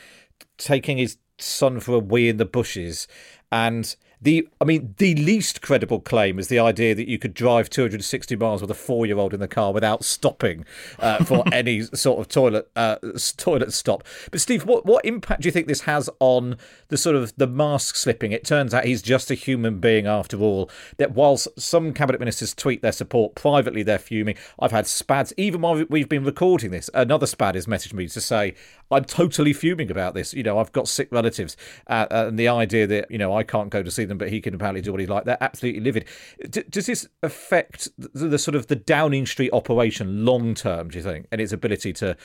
taking 0.58 0.98
his 0.98 1.18
son 1.38 1.80
for 1.80 1.94
a 1.94 1.98
wee 1.98 2.28
in 2.28 2.36
the 2.38 2.44
bushes 2.44 3.06
and 3.52 3.96
the 4.20 4.48
I 4.60 4.64
mean, 4.64 4.94
the 4.96 5.14
least 5.14 5.60
credible 5.60 6.00
claim 6.00 6.38
is 6.38 6.48
the 6.48 6.58
idea 6.58 6.94
that 6.94 7.08
you 7.08 7.18
could 7.18 7.34
drive 7.34 7.68
260 7.68 8.34
miles 8.36 8.62
with 8.62 8.70
a 8.70 8.74
four-year-old 8.74 9.34
in 9.34 9.40
the 9.40 9.48
car 9.48 9.72
without 9.72 10.04
stopping 10.04 10.64
uh, 10.98 11.22
for 11.24 11.44
any 11.52 11.82
sort 11.82 12.20
of 12.20 12.28
toilet 12.28 12.70
uh, 12.74 12.96
toilet 13.36 13.72
stop. 13.72 14.04
But 14.30 14.40
Steve, 14.40 14.64
what 14.64 14.86
what 14.86 15.04
impact 15.04 15.42
do 15.42 15.48
you 15.48 15.52
think 15.52 15.68
this 15.68 15.82
has 15.82 16.08
on 16.18 16.56
the 16.88 16.96
sort 16.96 17.16
of 17.16 17.36
the 17.36 17.46
mask 17.46 17.94
slipping? 17.94 18.32
It 18.32 18.44
turns 18.44 18.72
out 18.72 18.86
he's 18.86 19.02
just 19.02 19.30
a 19.30 19.34
human 19.34 19.80
being 19.80 20.06
after 20.06 20.38
all. 20.40 20.70
That 20.96 21.12
whilst 21.12 21.48
some 21.60 21.92
cabinet 21.92 22.18
ministers 22.18 22.54
tweet 22.54 22.80
their 22.80 22.92
support 22.92 23.34
privately, 23.34 23.82
they're 23.82 23.98
fuming. 23.98 24.36
I've 24.58 24.72
had 24.72 24.86
spads 24.86 25.34
even 25.36 25.60
while 25.60 25.84
we've 25.88 26.08
been 26.08 26.24
recording 26.24 26.70
this. 26.70 26.88
Another 26.94 27.26
spad 27.26 27.54
has 27.54 27.66
messaged 27.66 27.92
me 27.92 28.08
to 28.08 28.20
say 28.20 28.54
I'm 28.90 29.04
totally 29.04 29.52
fuming 29.52 29.90
about 29.90 30.14
this. 30.14 30.32
You 30.32 30.42
know, 30.42 30.58
I've 30.58 30.72
got 30.72 30.88
sick 30.88 31.08
relatives, 31.10 31.56
uh, 31.88 32.06
and 32.10 32.38
the 32.38 32.48
idea 32.48 32.86
that 32.86 33.10
you 33.10 33.18
know 33.18 33.36
I 33.36 33.42
can't 33.42 33.70
go 33.70 33.82
to 33.82 33.90
see 33.90 34.04
them, 34.04 34.18
but 34.18 34.28
he 34.28 34.40
can 34.40 34.54
apparently 34.54 34.82
do 34.82 34.92
what 34.92 35.00
he 35.00 35.06
like. 35.06 35.24
They're 35.24 35.42
absolutely 35.42 35.80
livid. 35.80 36.04
D- 36.48 36.64
does 36.68 36.86
this 36.86 37.08
affect 37.22 37.88
the, 37.98 38.28
the, 38.28 38.38
sort 38.38 38.54
of 38.54 38.68
the 38.68 38.76
Downing 38.76 39.26
Street 39.26 39.50
operation 39.52 40.24
long 40.24 40.54
term? 40.54 40.88
Do 40.88 40.98
you 40.98 41.04
think, 41.04 41.26
and 41.32 41.40
its 41.40 41.52
ability 41.52 41.92
to 41.94 42.16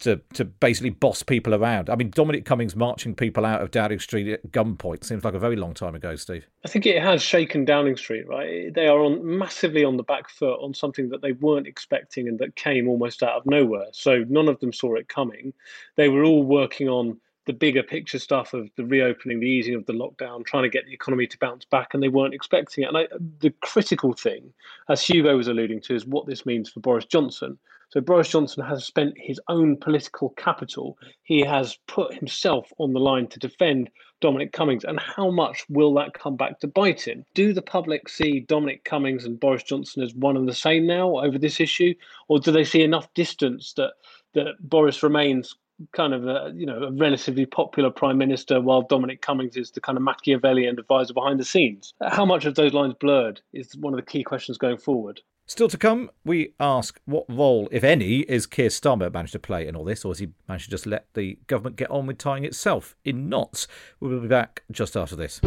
to 0.00 0.20
to 0.34 0.44
basically 0.44 0.90
boss 0.90 1.22
people 1.22 1.54
around. 1.54 1.88
I 1.88 1.96
mean, 1.96 2.10
Dominic 2.10 2.44
Cummings 2.44 2.74
marching 2.74 3.14
people 3.14 3.44
out 3.44 3.62
of 3.62 3.70
Downing 3.70 3.98
Street 3.98 4.28
at 4.28 4.50
gunpoint 4.50 5.04
seems 5.04 5.24
like 5.24 5.34
a 5.34 5.38
very 5.38 5.56
long 5.56 5.74
time 5.74 5.94
ago, 5.94 6.16
Steve. 6.16 6.46
I 6.64 6.68
think 6.68 6.86
it 6.86 7.02
has 7.02 7.22
shaken 7.22 7.64
Downing 7.64 7.96
Street, 7.96 8.26
right? 8.28 8.72
They 8.72 8.86
are 8.86 9.00
on 9.00 9.38
massively 9.38 9.84
on 9.84 9.96
the 9.96 10.02
back 10.02 10.28
foot 10.28 10.60
on 10.60 10.74
something 10.74 11.08
that 11.10 11.22
they 11.22 11.32
weren't 11.32 11.66
expecting 11.66 12.28
and 12.28 12.38
that 12.38 12.56
came 12.56 12.88
almost 12.88 13.22
out 13.22 13.36
of 13.36 13.46
nowhere. 13.46 13.86
So 13.92 14.24
none 14.28 14.48
of 14.48 14.60
them 14.60 14.72
saw 14.72 14.94
it 14.94 15.08
coming. 15.08 15.52
They 15.96 16.08
were 16.08 16.24
all 16.24 16.42
working 16.42 16.88
on 16.88 17.20
the 17.46 17.52
bigger 17.52 17.82
picture 17.82 18.18
stuff 18.18 18.54
of 18.54 18.70
the 18.76 18.84
reopening, 18.84 19.40
the 19.40 19.46
easing 19.46 19.74
of 19.74 19.84
the 19.86 19.92
lockdown, 19.92 20.44
trying 20.46 20.62
to 20.62 20.68
get 20.68 20.86
the 20.86 20.94
economy 20.94 21.26
to 21.26 21.38
bounce 21.38 21.64
back, 21.64 21.92
and 21.92 22.02
they 22.02 22.08
weren't 22.08 22.34
expecting 22.34 22.84
it. 22.84 22.88
And 22.88 22.96
I, 22.96 23.06
the 23.40 23.50
critical 23.60 24.14
thing, 24.14 24.52
as 24.88 25.02
Hugo 25.06 25.36
was 25.36 25.48
alluding 25.48 25.82
to, 25.82 25.94
is 25.94 26.06
what 26.06 26.26
this 26.26 26.46
means 26.46 26.70
for 26.70 26.80
Boris 26.80 27.04
Johnson. 27.04 27.58
So 27.90 28.00
Boris 28.00 28.30
Johnson 28.30 28.64
has 28.64 28.84
spent 28.84 29.14
his 29.16 29.40
own 29.48 29.76
political 29.76 30.30
capital. 30.30 30.98
He 31.22 31.40
has 31.40 31.78
put 31.86 32.14
himself 32.14 32.72
on 32.78 32.92
the 32.92 33.00
line 33.00 33.28
to 33.28 33.38
defend 33.38 33.90
Dominic 34.20 34.52
Cummings. 34.52 34.84
And 34.84 34.98
how 34.98 35.30
much 35.30 35.64
will 35.68 35.94
that 35.94 36.14
come 36.14 36.36
back 36.36 36.60
to 36.60 36.66
bite 36.66 37.06
him? 37.06 37.24
Do 37.34 37.52
the 37.52 37.62
public 37.62 38.08
see 38.08 38.40
Dominic 38.40 38.84
Cummings 38.84 39.24
and 39.24 39.38
Boris 39.38 39.62
Johnson 39.62 40.02
as 40.02 40.14
one 40.14 40.36
and 40.36 40.48
the 40.48 40.54
same 40.54 40.86
now 40.86 41.18
over 41.18 41.38
this 41.38 41.60
issue? 41.60 41.94
Or 42.28 42.38
do 42.38 42.50
they 42.50 42.64
see 42.64 42.82
enough 42.82 43.12
distance 43.14 43.74
that, 43.74 43.92
that 44.34 44.54
Boris 44.60 45.02
remains 45.02 45.54
kind 45.92 46.14
of 46.14 46.26
a 46.26 46.52
you 46.54 46.66
know 46.66 46.84
a 46.84 46.92
relatively 46.92 47.46
popular 47.46 47.90
prime 47.90 48.16
minister 48.16 48.60
while 48.60 48.82
Dominic 48.82 49.20
Cummings 49.22 49.56
is 49.56 49.72
the 49.72 49.80
kind 49.80 49.98
of 49.98 50.04
Machiavellian 50.04 50.78
advisor 50.78 51.14
behind 51.14 51.40
the 51.40 51.44
scenes. 51.44 51.94
How 52.00 52.24
much 52.24 52.44
of 52.44 52.54
those 52.54 52.72
lines 52.72 52.94
blurred 53.00 53.40
is 53.52 53.76
one 53.76 53.92
of 53.92 53.98
the 53.98 54.06
key 54.06 54.22
questions 54.22 54.58
going 54.58 54.78
forward. 54.78 55.20
Still 55.46 55.68
to 55.68 55.76
come, 55.76 56.10
we 56.24 56.54
ask 56.58 56.98
what 57.04 57.26
role, 57.28 57.68
if 57.70 57.84
any, 57.84 58.20
is 58.20 58.46
Keir 58.46 58.70
Starmer 58.70 59.12
managed 59.12 59.34
to 59.34 59.38
play 59.38 59.66
in 59.66 59.76
all 59.76 59.84
this, 59.84 60.02
or 60.02 60.08
has 60.10 60.18
he 60.18 60.30
managed 60.48 60.64
to 60.64 60.70
just 60.70 60.86
let 60.86 61.12
the 61.12 61.38
government 61.48 61.76
get 61.76 61.90
on 61.90 62.06
with 62.06 62.16
tying 62.16 62.44
itself 62.44 62.96
in 63.04 63.28
knots? 63.28 63.68
We'll 64.00 64.20
be 64.20 64.28
back 64.28 64.62
just 64.70 64.96
after 64.96 65.16
this. 65.16 65.40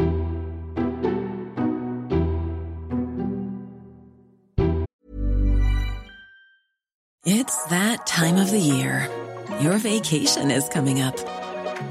It's 7.26 7.66
that 7.66 8.06
time 8.06 8.38
of 8.38 8.52
the 8.52 8.60
year. 8.60 9.10
Your 9.62 9.80
vacation 9.80 10.52
is 10.52 10.70
coming 10.70 11.02
up. 11.02 11.18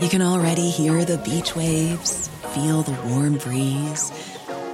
You 0.01 0.09
can 0.09 0.23
already 0.23 0.71
hear 0.71 1.05
the 1.05 1.19
beach 1.19 1.57
waves, 1.57 2.29
feel 2.55 2.83
the 2.83 2.97
warm 3.09 3.39
breeze, 3.39 4.13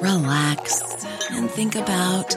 relax, 0.02 1.06
and 1.30 1.50
think 1.50 1.76
about 1.76 2.36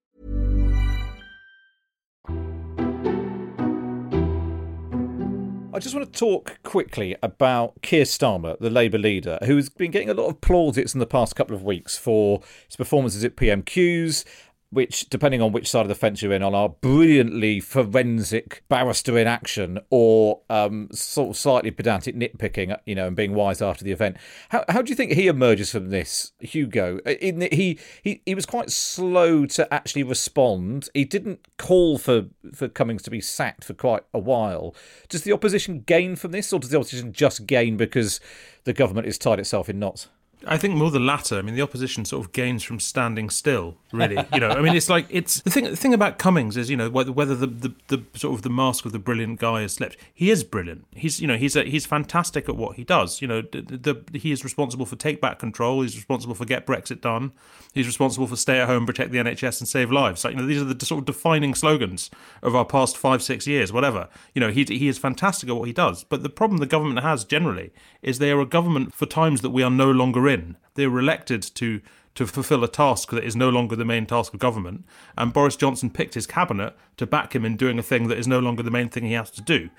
I 5.73 5.79
just 5.79 5.95
want 5.95 6.11
to 6.11 6.19
talk 6.19 6.61
quickly 6.63 7.15
about 7.23 7.81
Keir 7.81 8.03
Starmer, 8.03 8.59
the 8.59 8.69
Labour 8.69 8.97
leader, 8.97 9.39
who's 9.45 9.69
been 9.69 9.89
getting 9.89 10.09
a 10.09 10.13
lot 10.13 10.27
of 10.27 10.41
plaudits 10.41 10.93
in 10.93 10.99
the 10.99 11.05
past 11.05 11.37
couple 11.37 11.55
of 11.55 11.63
weeks 11.63 11.97
for 11.97 12.41
his 12.67 12.75
performances 12.75 13.23
at 13.23 13.37
PMQs 13.37 14.25
which, 14.71 15.09
depending 15.09 15.41
on 15.41 15.51
which 15.51 15.69
side 15.69 15.81
of 15.81 15.89
the 15.89 15.95
fence 15.95 16.21
you're 16.21 16.31
in 16.31 16.41
on, 16.41 16.55
are 16.55 16.69
brilliantly 16.69 17.59
forensic 17.59 18.63
barrister 18.69 19.17
in 19.17 19.27
action 19.27 19.79
or 19.89 20.41
um, 20.49 20.87
sort 20.93 21.31
of 21.31 21.37
slightly 21.37 21.71
pedantic 21.71 22.15
nitpicking, 22.15 22.77
you 22.85 22.95
know, 22.95 23.07
and 23.07 23.15
being 23.15 23.33
wise 23.33 23.61
after 23.61 23.83
the 23.83 23.91
event. 23.91 24.15
How, 24.49 24.63
how 24.69 24.81
do 24.81 24.89
you 24.89 24.95
think 24.95 25.11
he 25.11 25.27
emerges 25.27 25.71
from 25.71 25.89
this, 25.89 26.31
Hugo? 26.39 26.99
In 26.99 27.41
he, 27.51 27.77
he 28.01 28.21
he 28.25 28.33
was 28.33 28.45
quite 28.45 28.71
slow 28.71 29.45
to 29.47 29.71
actually 29.73 30.03
respond. 30.03 30.87
He 30.93 31.03
didn't 31.03 31.45
call 31.57 31.97
for, 31.97 32.27
for 32.53 32.69
Cummings 32.69 33.03
to 33.03 33.11
be 33.11 33.21
sacked 33.21 33.65
for 33.65 33.73
quite 33.73 34.03
a 34.13 34.19
while. 34.19 34.73
Does 35.09 35.23
the 35.23 35.33
opposition 35.33 35.81
gain 35.81 36.15
from 36.15 36.31
this, 36.31 36.53
or 36.53 36.59
does 36.59 36.69
the 36.69 36.77
opposition 36.77 37.11
just 37.11 37.45
gain 37.45 37.75
because 37.75 38.21
the 38.63 38.73
government 38.73 39.07
is 39.07 39.17
tied 39.17 39.39
itself 39.39 39.69
in 39.69 39.79
knots? 39.79 40.07
I 40.47 40.57
think 40.57 40.75
more 40.75 40.89
the 40.89 40.99
latter. 40.99 41.37
I 41.37 41.41
mean, 41.41 41.55
the 41.55 41.61
opposition 41.61 42.05
sort 42.05 42.25
of 42.25 42.31
gains 42.31 42.63
from 42.63 42.79
standing 42.79 43.29
still. 43.29 43.77
Really, 43.91 44.23
you 44.33 44.39
know. 44.39 44.49
I 44.49 44.61
mean, 44.61 44.75
it's 44.75 44.89
like 44.89 45.05
it's 45.09 45.41
the 45.41 45.49
thing. 45.49 45.65
The 45.65 45.75
thing 45.75 45.93
about 45.93 46.17
Cummings 46.17 46.57
is, 46.57 46.69
you 46.69 46.77
know, 46.77 46.89
whether, 46.89 47.11
whether 47.11 47.35
the, 47.35 47.47
the, 47.47 47.73
the 47.87 48.03
sort 48.17 48.33
of 48.33 48.41
the 48.41 48.49
mask 48.49 48.85
of 48.85 48.91
the 48.91 48.99
brilliant 48.99 49.39
guy 49.39 49.61
has 49.61 49.73
slipped. 49.73 49.97
He 50.13 50.31
is 50.31 50.43
brilliant. 50.43 50.85
He's 50.95 51.19
you 51.19 51.27
know 51.27 51.37
he's 51.37 51.55
a, 51.55 51.63
he's 51.63 51.85
fantastic 51.85 52.47
at 52.49 52.55
what 52.55 52.77
he 52.77 52.83
does. 52.83 53.21
You 53.21 53.27
know, 53.27 53.41
the, 53.41 53.61
the, 53.61 54.19
he 54.19 54.31
is 54.31 54.43
responsible 54.43 54.85
for 54.85 54.95
take 54.95 55.21
back 55.21 55.39
control. 55.39 55.81
He's 55.81 55.95
responsible 55.95 56.35
for 56.35 56.45
get 56.45 56.65
Brexit 56.65 57.01
done. 57.01 57.33
He's 57.73 57.87
responsible 57.87 58.27
for 58.27 58.35
stay 58.35 58.59
at 58.59 58.67
home, 58.67 58.85
protect 58.85 59.11
the 59.11 59.17
NHS, 59.17 59.61
and 59.61 59.67
save 59.67 59.91
lives. 59.91 60.23
Like 60.23 60.33
you 60.33 60.41
know, 60.41 60.47
these 60.47 60.61
are 60.61 60.65
the 60.65 60.85
sort 60.85 60.99
of 60.99 61.05
defining 61.05 61.53
slogans 61.53 62.09
of 62.41 62.55
our 62.55 62.65
past 62.65 62.97
five 62.97 63.21
six 63.21 63.45
years. 63.45 63.71
Whatever. 63.73 64.09
You 64.33 64.39
know, 64.39 64.51
he 64.51 64.63
he 64.63 64.87
is 64.87 64.97
fantastic 64.97 65.49
at 65.49 65.55
what 65.55 65.67
he 65.67 65.73
does. 65.73 66.03
But 66.03 66.23
the 66.23 66.29
problem 66.29 66.59
the 66.59 66.65
government 66.65 67.01
has 67.01 67.25
generally 67.25 67.71
is 68.01 68.19
they 68.19 68.31
are 68.31 68.41
a 68.41 68.45
government 68.45 68.93
for 68.93 69.05
times 69.05 69.41
that 69.41 69.51
we 69.51 69.63
are 69.63 69.69
no 69.69 69.91
longer 69.91 70.27
in. 70.27 70.30
They 70.75 70.87
were 70.87 70.99
elected 70.99 71.41
to 71.55 71.81
to 72.13 72.27
fulfill 72.27 72.63
a 72.63 72.67
task 72.67 73.11
that 73.11 73.23
is 73.23 73.37
no 73.37 73.49
longer 73.49 73.75
the 73.75 73.85
main 73.85 74.05
task 74.05 74.33
of 74.33 74.39
government, 74.39 74.83
and 75.17 75.31
Boris 75.31 75.55
Johnson 75.55 75.89
picked 75.89 76.13
his 76.13 76.27
cabinet 76.27 76.75
to 76.97 77.05
back 77.05 77.33
him 77.33 77.45
in 77.45 77.55
doing 77.55 77.79
a 77.79 77.83
thing 77.83 78.09
that 78.09 78.17
is 78.17 78.27
no 78.27 78.39
longer 78.39 78.61
the 78.63 78.71
main 78.71 78.89
thing 78.89 79.05
he 79.05 79.13
has 79.13 79.31
to 79.31 79.41
do. 79.41 79.69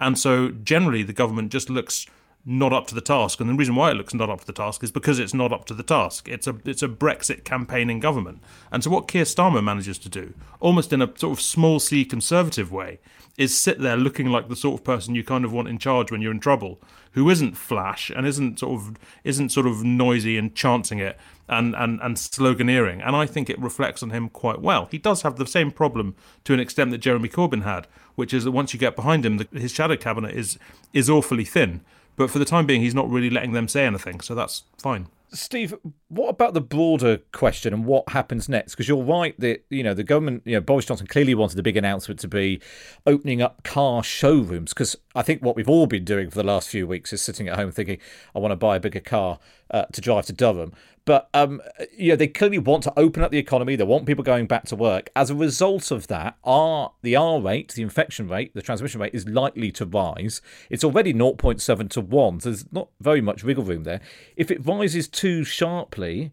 And 0.00 0.18
so 0.18 0.48
generally 0.48 1.02
the 1.02 1.12
government 1.12 1.52
just 1.52 1.68
looks 1.68 2.06
not 2.44 2.72
up 2.72 2.86
to 2.88 2.94
the 2.94 3.00
task. 3.00 3.40
And 3.40 3.48
the 3.48 3.54
reason 3.54 3.76
why 3.76 3.90
it 3.90 3.94
looks 3.94 4.14
not 4.14 4.30
up 4.30 4.40
to 4.40 4.46
the 4.46 4.52
task 4.52 4.82
is 4.82 4.90
because 4.90 5.18
it's 5.18 5.34
not 5.34 5.52
up 5.52 5.64
to 5.66 5.74
the 5.74 5.82
task. 5.82 6.28
It's 6.28 6.46
a 6.46 6.56
it's 6.64 6.82
a 6.82 6.88
Brexit 6.88 7.44
campaigning 7.44 8.00
government. 8.00 8.42
And 8.70 8.82
so 8.82 8.90
what 8.90 9.08
Keir 9.08 9.24
Starmer 9.24 9.62
manages 9.62 9.98
to 10.00 10.08
do, 10.08 10.34
almost 10.60 10.92
in 10.92 11.02
a 11.02 11.06
sort 11.16 11.38
of 11.38 11.40
small 11.40 11.78
c 11.78 12.04
conservative 12.04 12.72
way, 12.72 12.98
is 13.38 13.58
sit 13.58 13.80
there 13.80 13.96
looking 13.96 14.26
like 14.26 14.48
the 14.48 14.56
sort 14.56 14.80
of 14.80 14.84
person 14.84 15.14
you 15.14 15.24
kind 15.24 15.44
of 15.44 15.52
want 15.52 15.68
in 15.68 15.78
charge 15.78 16.10
when 16.10 16.20
you're 16.20 16.32
in 16.32 16.40
trouble, 16.40 16.80
who 17.12 17.30
isn't 17.30 17.56
flash 17.56 18.10
and 18.10 18.26
isn't 18.26 18.58
sort 18.58 18.80
of 18.80 18.96
isn't 19.24 19.50
sort 19.50 19.66
of 19.66 19.84
noisy 19.84 20.36
and 20.36 20.54
chancing 20.54 20.98
it 20.98 21.18
and, 21.48 21.74
and, 21.76 22.00
and 22.02 22.16
sloganeering. 22.16 23.06
And 23.06 23.14
I 23.14 23.26
think 23.26 23.50
it 23.50 23.60
reflects 23.60 24.02
on 24.02 24.10
him 24.10 24.28
quite 24.28 24.60
well. 24.60 24.88
He 24.90 24.98
does 24.98 25.22
have 25.22 25.36
the 25.36 25.46
same 25.46 25.70
problem 25.70 26.14
to 26.44 26.54
an 26.54 26.60
extent 26.60 26.90
that 26.90 26.98
Jeremy 26.98 27.28
Corbyn 27.28 27.62
had, 27.62 27.86
which 28.14 28.32
is 28.32 28.44
that 28.44 28.52
once 28.52 28.72
you 28.72 28.80
get 28.80 28.96
behind 28.96 29.24
him, 29.24 29.38
the, 29.38 29.48
his 29.52 29.72
shadow 29.72 29.96
cabinet 29.96 30.34
is 30.34 30.58
is 30.92 31.08
awfully 31.08 31.44
thin. 31.44 31.82
But 32.16 32.30
for 32.30 32.38
the 32.38 32.44
time 32.44 32.66
being, 32.66 32.80
he's 32.80 32.94
not 32.94 33.08
really 33.08 33.30
letting 33.30 33.52
them 33.52 33.68
say 33.68 33.86
anything, 33.86 34.20
so 34.20 34.34
that's 34.34 34.64
fine. 34.78 35.08
Steve, 35.34 35.74
what 36.08 36.28
about 36.28 36.52
the 36.52 36.60
broader 36.60 37.18
question 37.32 37.72
and 37.72 37.86
what 37.86 38.06
happens 38.10 38.50
next? 38.50 38.74
Because 38.74 38.86
you're 38.86 39.02
right 39.02 39.38
that 39.40 39.64
you 39.70 39.82
know 39.82 39.94
the 39.94 40.04
government, 40.04 40.42
you 40.44 40.54
know 40.54 40.60
Boris 40.60 40.84
Johnson 40.84 41.06
clearly 41.06 41.34
wanted 41.34 41.56
the 41.56 41.62
big 41.62 41.76
announcement 41.76 42.20
to 42.20 42.28
be 42.28 42.60
opening 43.06 43.40
up 43.40 43.62
car 43.64 44.02
showrooms. 44.02 44.74
Because 44.74 44.94
I 45.14 45.22
think 45.22 45.42
what 45.42 45.56
we've 45.56 45.68
all 45.68 45.86
been 45.86 46.04
doing 46.04 46.30
for 46.30 46.36
the 46.36 46.46
last 46.46 46.68
few 46.68 46.86
weeks 46.86 47.12
is 47.12 47.22
sitting 47.22 47.48
at 47.48 47.56
home 47.56 47.70
thinking, 47.70 47.98
I 48.34 48.38
want 48.38 48.52
to 48.52 48.56
buy 48.56 48.76
a 48.76 48.80
bigger 48.80 49.00
car 49.00 49.38
uh, 49.70 49.84
to 49.92 50.00
drive 50.00 50.26
to 50.26 50.32
Durham. 50.32 50.72
But 51.04 51.28
um, 51.34 51.60
you 51.96 52.10
know, 52.10 52.16
they 52.16 52.28
clearly 52.28 52.58
want 52.58 52.84
to 52.84 52.92
open 52.96 53.22
up 53.22 53.32
the 53.32 53.38
economy. 53.38 53.74
They 53.74 53.84
want 53.84 54.06
people 54.06 54.22
going 54.22 54.46
back 54.46 54.66
to 54.66 54.76
work. 54.76 55.10
As 55.16 55.30
a 55.30 55.34
result 55.34 55.90
of 55.90 56.06
that, 56.06 56.36
R 56.44 56.92
the 57.02 57.16
R 57.16 57.40
rate, 57.40 57.72
the 57.74 57.82
infection 57.82 58.28
rate, 58.28 58.54
the 58.54 58.62
transmission 58.62 59.00
rate 59.00 59.14
is 59.14 59.28
likely 59.28 59.72
to 59.72 59.84
rise. 59.84 60.40
It's 60.70 60.84
already 60.84 61.12
0.7 61.12 61.90
to 61.90 62.00
one. 62.00 62.40
So 62.40 62.50
there's 62.50 62.72
not 62.72 62.88
very 63.00 63.20
much 63.20 63.42
wiggle 63.42 63.64
room 63.64 63.82
there. 63.82 64.00
If 64.36 64.50
it 64.50 64.64
rises 64.64 65.08
too 65.08 65.42
sharply, 65.42 66.32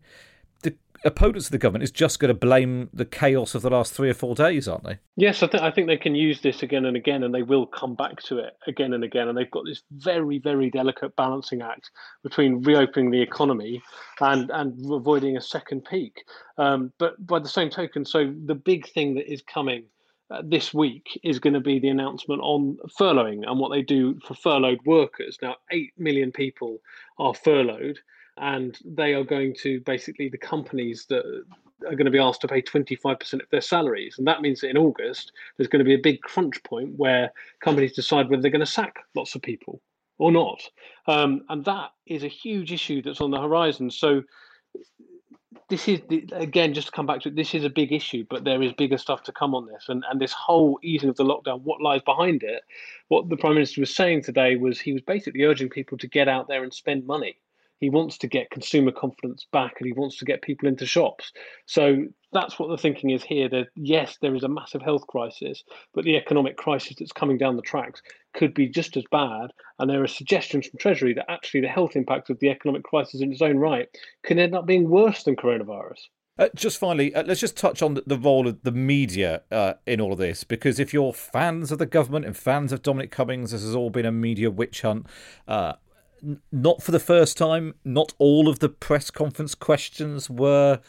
opponents 1.06 1.48
of 1.48 1.52
the 1.52 1.58
government 1.58 1.84
is 1.84 1.92
just 1.92 2.20
going 2.20 2.30
to 2.30 2.34
blame 2.34 2.90
the 2.94 3.06
chaos 3.06 3.56
of 3.56 3.62
the 3.62 3.70
last 3.70 3.94
three 3.94 4.10
or 4.10 4.14
four 4.14 4.36
days, 4.36 4.68
aren't 4.68 4.84
they? 4.84 5.00
Yes, 5.16 5.42
I, 5.44 5.48
th- 5.48 5.64
I 5.64 5.72
think 5.72 5.88
they 5.88 5.98
can 5.98 6.16
use 6.16 6.42
this 6.42 6.64
again 6.64 6.86
and 6.86 6.98
again, 6.98 7.24
and 7.24 7.34
they 7.34 7.44
will 7.44 7.66
come 7.66 7.96
back 7.96 8.22
to 8.24 8.38
it 8.40 8.58
again 8.68 8.94
and 8.94 9.04
again. 9.04 9.28
And 9.28 9.38
they've 9.38 9.50
got 9.52 9.66
this 9.66 9.84
very, 9.92 10.40
very 10.40 10.70
delicate 10.70 11.16
balancing 11.16 11.62
act 11.62 11.92
between 12.24 12.62
reopening 12.64 13.12
the 13.12 13.22
economy 13.22 13.82
and 14.20 14.50
and 14.52 14.74
avoiding 14.92 15.38
a 15.38 15.42
second 15.42 15.86
peak. 15.86 16.24
Um, 16.58 16.92
but 16.98 17.26
by 17.26 17.40
the 17.40 17.50
same 17.50 17.70
token, 17.70 18.06
so 18.06 18.34
the 18.46 18.56
big 18.56 18.88
thing 18.90 19.16
that 19.16 19.32
is 19.32 19.42
coming. 19.42 19.86
Uh, 20.32 20.44
this 20.46 20.76
week 20.76 21.20
is 21.24 21.40
going 21.40 21.56
to 21.56 21.60
be 21.60 21.80
the 21.80 21.88
announcement 21.88 22.40
on 22.44 22.78
furloughing 23.00 23.42
and 23.48 23.60
what 23.60 23.72
they 23.72 23.82
do 23.82 24.20
for 24.20 24.36
furloughed 24.36 24.78
workers. 24.86 25.40
Now, 25.42 25.56
8 25.72 25.92
million 25.98 26.32
people 26.32 26.78
are 27.18 27.34
furloughed 27.34 27.98
and 28.40 28.78
they 28.86 29.14
are 29.14 29.24
going 29.24 29.54
to 29.62 29.82
basically 29.82 30.30
the 30.30 30.38
companies 30.38 31.06
that 31.10 31.26
are 31.86 31.96
going 31.96 32.06
to 32.06 32.12
be 32.12 32.20
asked 32.20 32.42
to 32.42 32.48
pay 32.48 32.62
25% 32.62 33.34
of 33.34 33.42
their 33.52 33.62
salaries. 33.62 34.16
And 34.18 34.28
that 34.28 34.42
means 34.42 34.62
that 34.62 34.70
in 34.70 34.78
August, 34.78 35.32
there's 35.58 35.68
going 35.68 35.80
to 35.80 35.86
be 35.86 35.94
a 35.94 36.00
big 36.00 36.22
crunch 36.22 36.62
point 36.64 36.98
where 36.98 37.32
companies 37.62 37.94
decide 37.94 38.30
whether 38.30 38.42
they're 38.42 38.52
going 38.52 38.60
to 38.60 38.66
sack 38.66 38.98
lots 39.16 39.36
of 39.36 39.42
people 39.42 39.82
or 40.18 40.32
not. 40.32 40.62
Um, 41.08 41.42
and 41.50 41.64
that 41.66 41.92
is 42.06 42.24
a 42.24 42.28
huge 42.28 42.72
issue 42.72 43.02
that's 43.02 43.22
on 43.22 43.32
the 43.32 43.42
horizon. 43.42 43.92
So, 43.92 44.24
this 45.68 45.88
is 45.88 46.02
again 46.32 46.74
just 46.74 46.88
to 46.88 46.92
come 46.92 47.06
back 47.06 47.22
to 47.22 47.30
it 47.30 47.36
this 47.36 47.54
is 47.54 47.64
a 47.64 47.70
big 47.70 47.92
issue 47.92 48.26
but 48.30 48.44
there 48.44 48.62
is 48.62 48.74
bigger 48.74 48.98
stuff 48.98 49.24
to 49.24 49.32
come 49.32 49.54
on 49.54 49.68
this 49.68 49.86
and 49.88 50.04
and 50.10 50.20
this 50.20 50.34
whole 50.34 50.80
easing 50.84 51.10
of 51.10 51.16
the 51.16 51.24
lockdown 51.24 51.62
what 51.62 51.82
lies 51.82 52.02
behind 52.04 52.44
it 52.44 52.64
what 53.08 53.30
the 53.30 53.38
prime 53.38 53.54
minister 53.54 53.82
was 53.82 53.94
saying 53.94 54.22
today 54.22 54.56
was 54.56 54.80
he 54.80 54.94
was 54.94 55.02
basically 55.04 55.44
urging 55.44 55.70
people 55.70 55.98
to 55.98 56.08
get 56.08 56.28
out 56.28 56.48
there 56.48 56.64
and 56.64 56.74
spend 56.74 57.06
money 57.06 57.38
he 57.80 57.90
wants 57.90 58.18
to 58.20 58.28
get 58.28 58.52
consumer 58.52 58.92
confidence 58.92 59.48
back 59.52 59.76
and 59.80 59.88
he 59.88 59.94
wants 59.94 60.18
to 60.18 60.26
get 60.26 60.42
people 60.42 60.68
into 60.68 60.86
shops. 60.86 61.32
So 61.66 62.06
that's 62.32 62.60
what 62.60 62.70
the 62.70 62.78
thinking 62.78 63.10
is 63.12 63.24
here. 63.24 63.50
That 63.50 63.68
yes, 63.76 64.18
there 64.22 64.36
is 64.36 64.44
a 64.44 64.50
massive 64.50 64.82
health 64.82 65.08
crisis, 65.08 65.64
but 65.94 66.04
the 66.04 66.18
economic 66.18 66.58
crisis 66.58 66.98
that's 67.00 67.12
coming 67.12 67.38
down 67.38 67.56
the 67.56 67.62
tracks 67.62 68.02
could 68.34 68.54
be 68.54 68.68
just 68.68 68.98
as 68.98 69.04
bad. 69.12 69.52
And 69.80 69.90
there 69.90 70.04
are 70.04 70.08
suggestions 70.08 70.68
from 70.68 70.80
Treasury 70.80 71.14
that 71.14 71.32
actually 71.32 71.62
the 71.62 71.68
health 71.68 71.96
impact 71.96 72.30
of 72.30 72.40
the 72.40 72.50
economic 72.50 72.84
crisis 72.84 73.22
in 73.22 73.32
its 73.32 73.42
own 73.42 73.58
right 73.58 73.88
can 74.24 74.40
end 74.40 74.56
up 74.56 74.66
being 74.66 74.90
worse 74.90 75.24
than 75.24 75.36
coronavirus. 75.36 76.00
Uh, 76.38 76.48
just 76.56 76.78
finally, 76.78 77.14
uh, 77.14 77.24
let's 77.24 77.42
just 77.42 77.58
touch 77.58 77.82
on 77.82 78.00
the, 78.06 78.18
role 78.18 78.48
of 78.48 78.64
the 78.64 78.72
media 78.72 79.42
uh, 79.52 79.74
in 79.86 80.00
all 80.00 80.14
of 80.14 80.20
this, 80.20 80.46
because 80.46 80.80
if 80.80 80.94
you're 80.94 81.12
fans 81.12 81.70
of 81.70 81.80
the 81.80 81.86
government 81.86 82.26
and 82.26 82.38
fans 82.38 82.72
of 82.72 82.82
Dominic 82.82 83.12
Cummings, 83.12 83.52
this 83.52 83.62
has 83.62 83.76
all 83.76 83.90
been 83.90 84.06
a 84.06 84.12
media 84.12 84.50
witch 84.50 84.82
hunt. 84.82 85.06
Not 86.52 86.82
for 86.84 86.92
the 86.92 87.00
first 87.00 87.38
time, 87.38 87.76
not 87.84 88.14
all 88.18 88.48
of 88.48 88.60
the 88.60 88.70
press 88.70 89.12
conference 89.12 89.56
questions 89.56 90.30
were 90.30 90.80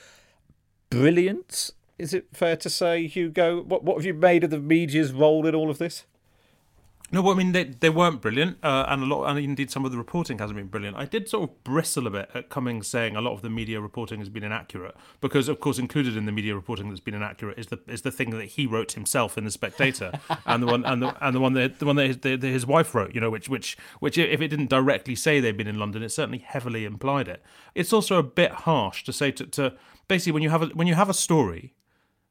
brilliant. 0.91 1.71
Is 1.99 2.15
it 2.15 2.29
fair 2.33 2.57
to 2.57 2.71
say, 2.71 3.07
Hugo? 3.07 3.63
What 3.63 3.85
what 3.85 3.97
have 3.97 4.07
you 4.07 4.15
made 4.15 4.45
of 4.45 4.51
the 4.51 4.59
media's 4.59 5.13
role 5.13 5.47
in 5.47 5.55
all 5.55 5.71
of 5.71 5.79
this? 5.79 6.05
No, 7.13 7.23
well, 7.23 7.35
I 7.35 7.39
mean 7.39 7.51
they 7.51 7.65
they 7.65 7.91
weren't 7.91 8.21
brilliant, 8.21 8.59
uh, 8.63 8.85
and 8.89 9.03
a 9.03 9.07
lot, 9.07 9.25
and 9.25 9.39
indeed 9.39 9.71
some 9.71 9.85
of 9.85 9.91
the 9.91 9.99
reporting 9.99 10.39
hasn't 10.39 10.57
been 10.57 10.69
brilliant. 10.69 10.97
I 10.97 11.07
did 11.07 11.29
sort 11.29 11.51
of 11.51 11.65
bristle 11.65 12.07
a 12.07 12.11
bit 12.11 12.31
at 12.35 12.51
Cummings 12.51 12.87
saying 12.87 13.17
a 13.17 13.21
lot 13.21 13.33
of 13.33 13.43
the 13.43 13.51
media 13.51 13.81
reporting 13.81 14.21
has 14.21 14.29
been 14.29 14.45
inaccurate, 14.45 14.95
because 15.21 15.49
of 15.49 15.59
course 15.59 15.79
included 15.79 16.17
in 16.17 16.27
the 16.27 16.33
media 16.33 16.55
reporting 16.55 16.89
that's 16.89 17.01
been 17.01 17.15
inaccurate 17.15 17.59
is 17.59 17.67
the 17.67 17.81
is 17.89 18.03
the 18.03 18.13
thing 18.13 18.31
that 18.31 18.45
he 18.45 18.65
wrote 18.65 18.93
himself 18.93 19.37
in 19.37 19.45
the 19.45 19.51
Spectator, 19.51 20.13
and 20.47 20.63
the 20.63 20.69
one 20.69 20.85
and 20.85 21.03
the 21.03 21.27
and 21.27 21.35
the 21.35 21.41
one 21.41 21.55
that 21.55 21.81
the 21.81 21.87
one 21.87 21.97
that 21.97 22.07
his, 22.07 22.19
the, 22.19 22.37
his 22.37 22.65
wife 22.65 22.95
wrote, 22.95 23.13
you 23.13 23.21
know, 23.21 23.31
which 23.31 23.49
which 23.49 23.77
which 23.99 24.17
if 24.17 24.41
it 24.41 24.49
didn't 24.49 24.71
directly 24.71 25.17
say 25.17 25.41
they'd 25.41 25.57
been 25.57 25.67
in 25.67 25.81
London, 25.81 26.05
it 26.05 26.11
certainly 26.11 26.39
heavily 26.39 26.85
implied 26.85 27.27
it. 27.27 27.43
It's 27.75 27.93
also 27.93 28.19
a 28.19 28.23
bit 28.23 28.53
harsh 28.53 29.03
to 29.05 29.13
say 29.13 29.33
to, 29.33 29.47
to 29.47 29.75
basically 30.07 30.33
when 30.33 30.45
you 30.45 30.51
have 30.51 30.63
a 30.63 30.67
when 30.67 30.87
you 30.87 30.95
have 30.95 31.09
a 31.09 31.15
story 31.15 31.75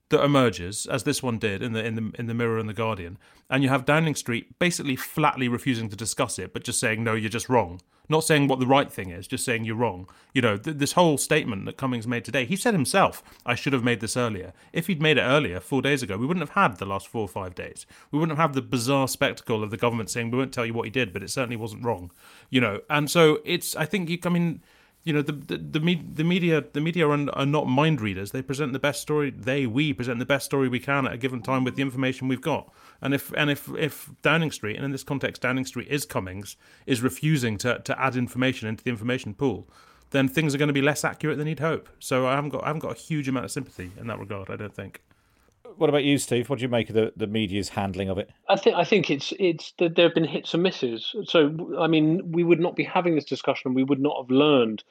that 0.10 0.24
emerges, 0.24 0.86
as 0.88 1.04
this 1.04 1.22
one 1.24 1.38
did 1.38 1.62
in 1.62 1.74
the 1.74 1.86
in 1.86 1.96
the 1.96 2.12
in 2.20 2.28
the 2.28 2.34
Mirror 2.34 2.60
and 2.60 2.70
the 2.70 2.74
Guardian, 2.74 3.18
and 3.50 3.64
you 3.64 3.70
have 3.70 3.86
Downing 3.86 4.16
Street 4.16 4.58
basically 4.60 4.96
flatly 4.96 5.48
refusing 5.48 5.90
to 5.90 5.96
discuss 5.96 6.40
it, 6.40 6.54
but 6.54 6.64
just 6.64 6.80
saying 6.80 7.04
no, 7.04 7.14
you're 7.14 7.30
just 7.30 7.50
wrong. 7.50 7.82
Not 8.12 8.24
saying 8.24 8.48
what 8.48 8.60
the 8.60 8.66
right 8.66 8.92
thing 8.92 9.12
is, 9.12 9.28
just 9.28 9.46
saying 9.46 9.66
you're 9.66 9.76
wrong. 9.76 10.10
You 10.34 10.42
know, 10.42 10.58
th- 10.58 10.78
this 10.78 10.94
whole 10.94 11.20
statement 11.20 11.66
that 11.66 11.78
Cummings 11.78 12.08
made 12.08 12.26
today, 12.26 12.44
he 12.44 12.56
said 12.56 12.74
himself, 12.74 13.22
I 13.46 13.54
should 13.54 13.72
have 13.72 13.84
made 13.84 14.00
this 14.00 14.18
earlier. 14.18 14.52
If 14.74 14.88
he'd 14.88 15.00
made 15.00 15.20
it 15.20 15.22
earlier, 15.22 15.60
four 15.60 15.84
days 15.84 16.02
ago, 16.02 16.18
we 16.18 16.26
wouldn't 16.26 16.42
have 16.42 16.56
had 16.56 16.78
the 16.78 16.88
last 16.88 17.08
four 17.08 17.22
or 17.22 17.28
five 17.28 17.54
days. 17.54 17.86
We 18.10 18.18
wouldn't 18.18 18.36
have 18.36 18.50
had 18.50 18.56
the 18.56 18.64
bizarre 18.64 19.08
spectacle 19.08 19.64
of 19.64 19.70
the 19.70 19.78
government 19.78 20.10
saying, 20.10 20.32
we 20.32 20.40
won't 20.40 20.52
tell 20.52 20.66
you 20.66 20.74
what 20.74 20.86
he 20.86 20.90
did, 20.90 21.14
but 21.14 21.22
it 21.22 21.30
certainly 21.30 21.56
wasn't 21.56 21.86
wrong. 21.86 22.10
You 22.50 22.62
know, 22.62 22.82
and 22.90 23.12
so 23.12 23.42
it's, 23.46 23.76
I 23.76 23.86
think, 23.86 24.10
you, 24.10 24.18
I 24.26 24.30
mean, 24.30 24.64
you 25.04 25.14
know 25.14 25.22
the 25.22 25.32
the 25.32 25.58
the, 25.58 25.80
the 26.14 26.24
media 26.24 26.64
the 26.74 26.82
media 26.82 27.08
are, 27.08 27.30
are, 27.32 27.46
not 27.46 27.68
mind 27.68 28.02
readers. 28.02 28.32
They 28.32 28.42
present 28.42 28.74
the 28.74 28.80
best 28.80 29.02
story. 29.02 29.32
They 29.32 29.66
we 29.66 29.94
present 29.94 30.20
the 30.20 30.26
best 30.26 30.46
story 30.46 30.68
we 30.68 30.80
can 30.80 31.08
at 31.08 31.14
a 31.14 31.18
given 31.18 31.42
time 31.42 31.64
with 31.64 31.76
the 31.76 31.82
information 31.82 32.28
we've 32.28 32.42
got. 32.42 32.72
And 33.02 33.14
if 33.14 33.32
and 33.38 33.50
if 33.50 33.70
if 33.78 34.10
Downing 34.22 34.52
Street 34.52 34.76
and 34.76 34.86
in 34.86 34.92
this 34.92 35.04
context 35.04 35.42
Downing 35.42 35.66
Street 35.66 35.88
is 35.90 36.06
Cummings 36.06 36.58
is 36.86 37.02
refusing 37.02 37.58
to 37.60 37.80
to 37.80 38.00
add 38.02 38.16
information 38.16 38.68
into 38.68 38.84
the 38.84 38.90
information 38.90 39.34
pool, 39.34 39.70
then 40.12 40.28
things 40.28 40.54
are 40.54 40.58
going 40.58 40.68
to 40.68 40.74
be 40.74 40.82
less 40.82 41.04
accurate 41.04 41.38
than 41.38 41.48
you'd 41.48 41.60
hope. 41.60 41.90
So 42.00 42.28
I 42.28 42.36
haven't 42.36 42.50
got 42.50 42.64
I 42.64 42.68
haven't 42.68 42.82
got 42.82 42.92
a 42.92 43.00
huge 43.00 43.28
amount 43.28 43.46
of 43.46 43.52
sympathy 43.52 43.92
in 43.98 44.08
that 44.08 44.20
regard. 44.20 44.50
I 44.50 44.58
don't 44.58 44.76
think. 44.76 45.02
What 45.78 45.90
about 45.90 46.04
you, 46.04 46.18
Steve? 46.18 46.50
What 46.50 46.60
do 46.60 46.64
you 46.64 46.70
make 46.70 46.90
of 46.90 46.96
the, 46.96 47.14
the 47.16 47.28
media's 47.28 47.70
handling 47.70 48.10
of 48.10 48.18
it? 48.18 48.30
I 48.48 48.56
think 48.56 48.76
I 48.76 48.84
think 48.84 49.10
it's 49.10 49.34
it's 49.40 49.74
that 49.80 49.96
there 49.96 50.06
have 50.08 50.16
been 50.16 50.26
hits 50.26 50.54
and 50.54 50.64
misses. 50.64 51.16
So 51.26 51.76
I 51.80 51.88
mean, 51.88 52.32
we 52.32 52.44
would 52.44 52.60
not 52.60 52.76
be 52.76 52.84
having 52.84 53.16
this 53.16 53.26
discussion. 53.26 53.70
And 53.70 53.76
we 53.76 53.84
would 53.84 54.00
not 54.00 54.18
have 54.22 54.30
learned 54.30 54.84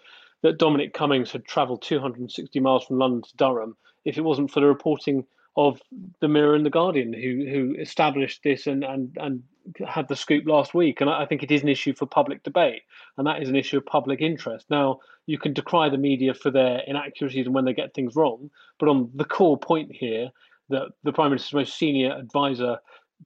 that 0.42 0.58
Dominic 0.58 0.94
Cummings 0.94 1.32
had 1.32 1.44
travelled 1.44 1.82
260 1.82 2.60
miles 2.60 2.84
from 2.84 2.98
London 2.98 3.22
to 3.22 3.36
Durham 3.36 3.76
if 4.04 4.16
it 4.16 4.22
wasn't 4.22 4.50
for 4.50 4.60
the 4.60 4.66
reporting 4.66 5.24
of 5.56 5.80
the 6.20 6.28
Mirror 6.28 6.54
and 6.54 6.64
the 6.64 6.70
Guardian, 6.70 7.12
who 7.12 7.44
who 7.50 7.80
established 7.80 8.42
this 8.44 8.66
and 8.66 8.84
and 8.84 9.16
and 9.20 9.42
had 9.86 10.08
the 10.08 10.16
scoop 10.16 10.46
last 10.46 10.72
week. 10.72 11.00
And 11.00 11.10
I 11.10 11.26
think 11.26 11.42
it 11.42 11.50
is 11.50 11.62
an 11.62 11.68
issue 11.68 11.94
for 11.94 12.06
public 12.06 12.42
debate, 12.42 12.82
and 13.16 13.26
that 13.26 13.42
is 13.42 13.48
an 13.48 13.56
issue 13.56 13.78
of 13.78 13.86
public 13.86 14.20
interest. 14.20 14.66
Now, 14.70 15.00
you 15.26 15.38
can 15.38 15.52
decry 15.52 15.88
the 15.88 15.98
media 15.98 16.32
for 16.32 16.50
their 16.50 16.82
inaccuracies 16.86 17.46
and 17.46 17.54
when 17.54 17.64
they 17.64 17.74
get 17.74 17.92
things 17.92 18.14
wrong, 18.16 18.50
but 18.78 18.88
on 18.88 19.10
the 19.14 19.24
core 19.24 19.58
point 19.58 19.90
here, 19.92 20.30
that 20.68 20.88
the 21.02 21.12
Prime 21.12 21.30
Minister's 21.30 21.54
most 21.54 21.78
senior 21.78 22.12
advisor 22.12 22.78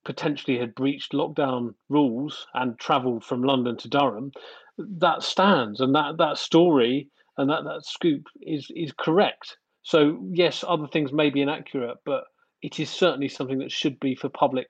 potentially 0.05 0.59
had 0.59 0.74
breached 0.74 1.12
lockdown 1.12 1.74
rules 1.88 2.46
and 2.55 2.78
travelled 2.78 3.24
from 3.24 3.42
London 3.42 3.76
to 3.78 3.88
Durham, 3.88 4.33
that 4.78 5.22
stands, 5.22 5.81
and 5.81 5.94
that 5.94 6.16
that 6.18 6.38
story 6.38 7.09
and 7.37 7.50
that 7.50 7.64
that 7.64 7.85
scoop 7.85 8.26
is 8.40 8.70
is 8.74 8.92
correct. 8.96 9.57
So, 9.83 10.24
yes, 10.31 10.64
other 10.66 10.87
things 10.87 11.12
may 11.12 11.31
be 11.31 11.42
inaccurate, 11.42 11.98
but 12.05 12.24
it 12.62 12.78
is 12.78 12.88
certainly 12.88 13.28
something 13.28 13.59
that 13.59 13.72
should 13.72 13.98
be 13.98 14.14
for 14.14 14.28
public 14.28 14.68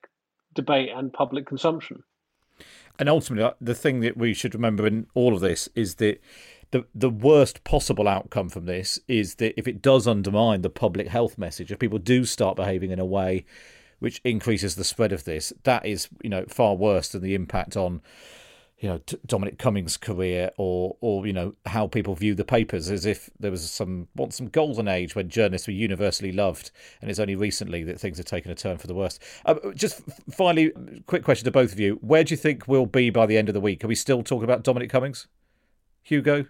debate 0.54 0.90
and 0.94 1.12
public 1.12 1.46
consumption. 1.46 2.02
And 2.98 3.08
ultimately, 3.08 3.44
uh, 3.44 3.52
the 3.60 3.74
thing 3.74 4.00
that 4.00 4.16
we 4.16 4.34
should 4.34 4.54
remember 4.54 4.86
in 4.86 5.06
all 5.14 5.34
of 5.34 5.40
this 5.40 5.68
is 5.74 5.96
that 5.96 6.20
the 6.72 6.86
the 6.94 7.10
worst 7.10 7.62
possible 7.64 8.08
outcome 8.08 8.48
from 8.48 8.66
this 8.66 8.98
is 9.06 9.36
that 9.36 9.58
if 9.58 9.68
it 9.68 9.80
does 9.80 10.06
undermine 10.08 10.62
the 10.62 10.70
public 10.70 11.08
health 11.08 11.38
message, 11.38 11.70
if 11.70 11.78
people 11.78 11.98
do 11.98 12.24
start 12.24 12.56
behaving 12.56 12.90
in 12.90 12.98
a 12.98 13.04
way 13.04 13.44
which 14.00 14.20
increases 14.24 14.74
the 14.74 14.82
spread 14.82 15.12
of 15.12 15.22
this, 15.24 15.52
that 15.62 15.86
is 15.86 16.08
you 16.22 16.30
know 16.30 16.44
far 16.48 16.74
worse 16.74 17.08
than 17.10 17.22
the 17.22 17.36
impact 17.36 17.76
on 17.76 18.02
you 18.78 18.88
know 18.88 19.00
Dominic 19.26 19.58
Cummings' 19.58 19.98
career, 19.98 20.50
or 20.56 20.96
or 21.00 21.26
you 21.26 21.32
know 21.32 21.54
how 21.66 21.86
people 21.86 22.14
view 22.14 22.34
the 22.34 22.44
papers, 22.44 22.90
as 22.90 23.04
if 23.04 23.30
there 23.38 23.50
was 23.50 23.70
some 23.70 24.08
once 24.16 24.36
some 24.36 24.48
golden 24.48 24.88
age 24.88 25.14
when 25.14 25.28
journalists 25.28 25.68
were 25.68 25.74
universally 25.74 26.32
loved, 26.32 26.70
and 27.00 27.10
it's 27.10 27.20
only 27.20 27.36
recently 27.36 27.84
that 27.84 28.00
things 28.00 28.16
have 28.16 28.26
taken 28.26 28.50
a 28.50 28.54
turn 28.54 28.78
for 28.78 28.86
the 28.86 28.94
worst. 28.94 29.22
Um, 29.44 29.60
just 29.76 30.00
finally, 30.30 30.72
quick 31.06 31.22
question 31.22 31.44
to 31.44 31.50
both 31.50 31.72
of 31.72 31.78
you: 31.78 31.98
Where 32.00 32.24
do 32.24 32.32
you 32.32 32.38
think 32.38 32.66
we'll 32.66 32.86
be 32.86 33.10
by 33.10 33.26
the 33.26 33.36
end 33.36 33.48
of 33.48 33.54
the 33.54 33.60
week? 33.60 33.84
Are 33.84 33.88
we 33.88 33.94
still 33.94 34.22
talking 34.22 34.44
about 34.44 34.64
Dominic 34.64 34.88
Cummings, 34.88 35.28
Hugo? 36.02 36.46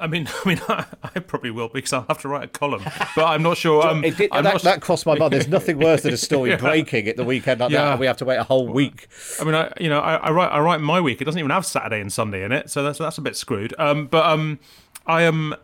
I 0.00 0.06
mean, 0.06 0.28
I 0.44 0.48
mean, 0.48 0.60
I, 0.68 0.84
I, 1.02 1.20
probably 1.20 1.50
will 1.50 1.68
because 1.68 1.92
I'll 1.92 2.06
have 2.08 2.20
to 2.22 2.28
write 2.28 2.44
a 2.44 2.48
column, 2.48 2.82
but 3.16 3.24
I'm 3.24 3.42
not 3.42 3.56
sure. 3.56 3.86
Um, 3.86 4.02
did, 4.02 4.16
that, 4.16 4.44
not... 4.44 4.62
that, 4.62 4.80
crossed 4.80 5.06
my 5.06 5.18
mind. 5.18 5.32
There's 5.32 5.48
nothing 5.58 5.78
worse 5.78 6.02
than 6.02 6.14
a 6.14 6.18
story 6.18 6.50
yeah. 6.50 6.56
breaking 6.56 7.08
at 7.08 7.16
the 7.16 7.24
weekend 7.24 7.60
like 7.60 7.70
yeah. 7.70 7.84
that, 7.84 7.90
and 7.92 8.00
we 8.00 8.06
have 8.06 8.16
to 8.18 8.24
wait 8.24 8.36
a 8.36 8.44
whole 8.44 8.68
week. 8.68 9.08
I 9.40 9.44
mean, 9.44 9.54
I, 9.54 9.72
you 9.80 9.88
know, 9.88 10.00
I, 10.00 10.16
I, 10.16 10.30
write, 10.30 10.48
I 10.48 10.60
write 10.60 10.80
my 10.80 11.00
week. 11.00 11.20
It 11.20 11.24
doesn't 11.24 11.38
even 11.38 11.50
have 11.50 11.66
Saturday 11.66 12.00
and 12.00 12.12
Sunday 12.12 12.44
in 12.44 12.52
it, 12.52 12.70
so 12.70 12.82
that's 12.82 12.98
that's 12.98 13.18
a 13.18 13.22
bit 13.22 13.36
screwed. 13.36 13.74
Um, 13.78 14.06
but 14.06 14.24
um, 14.26 14.60
I 15.06 15.22
am. 15.22 15.54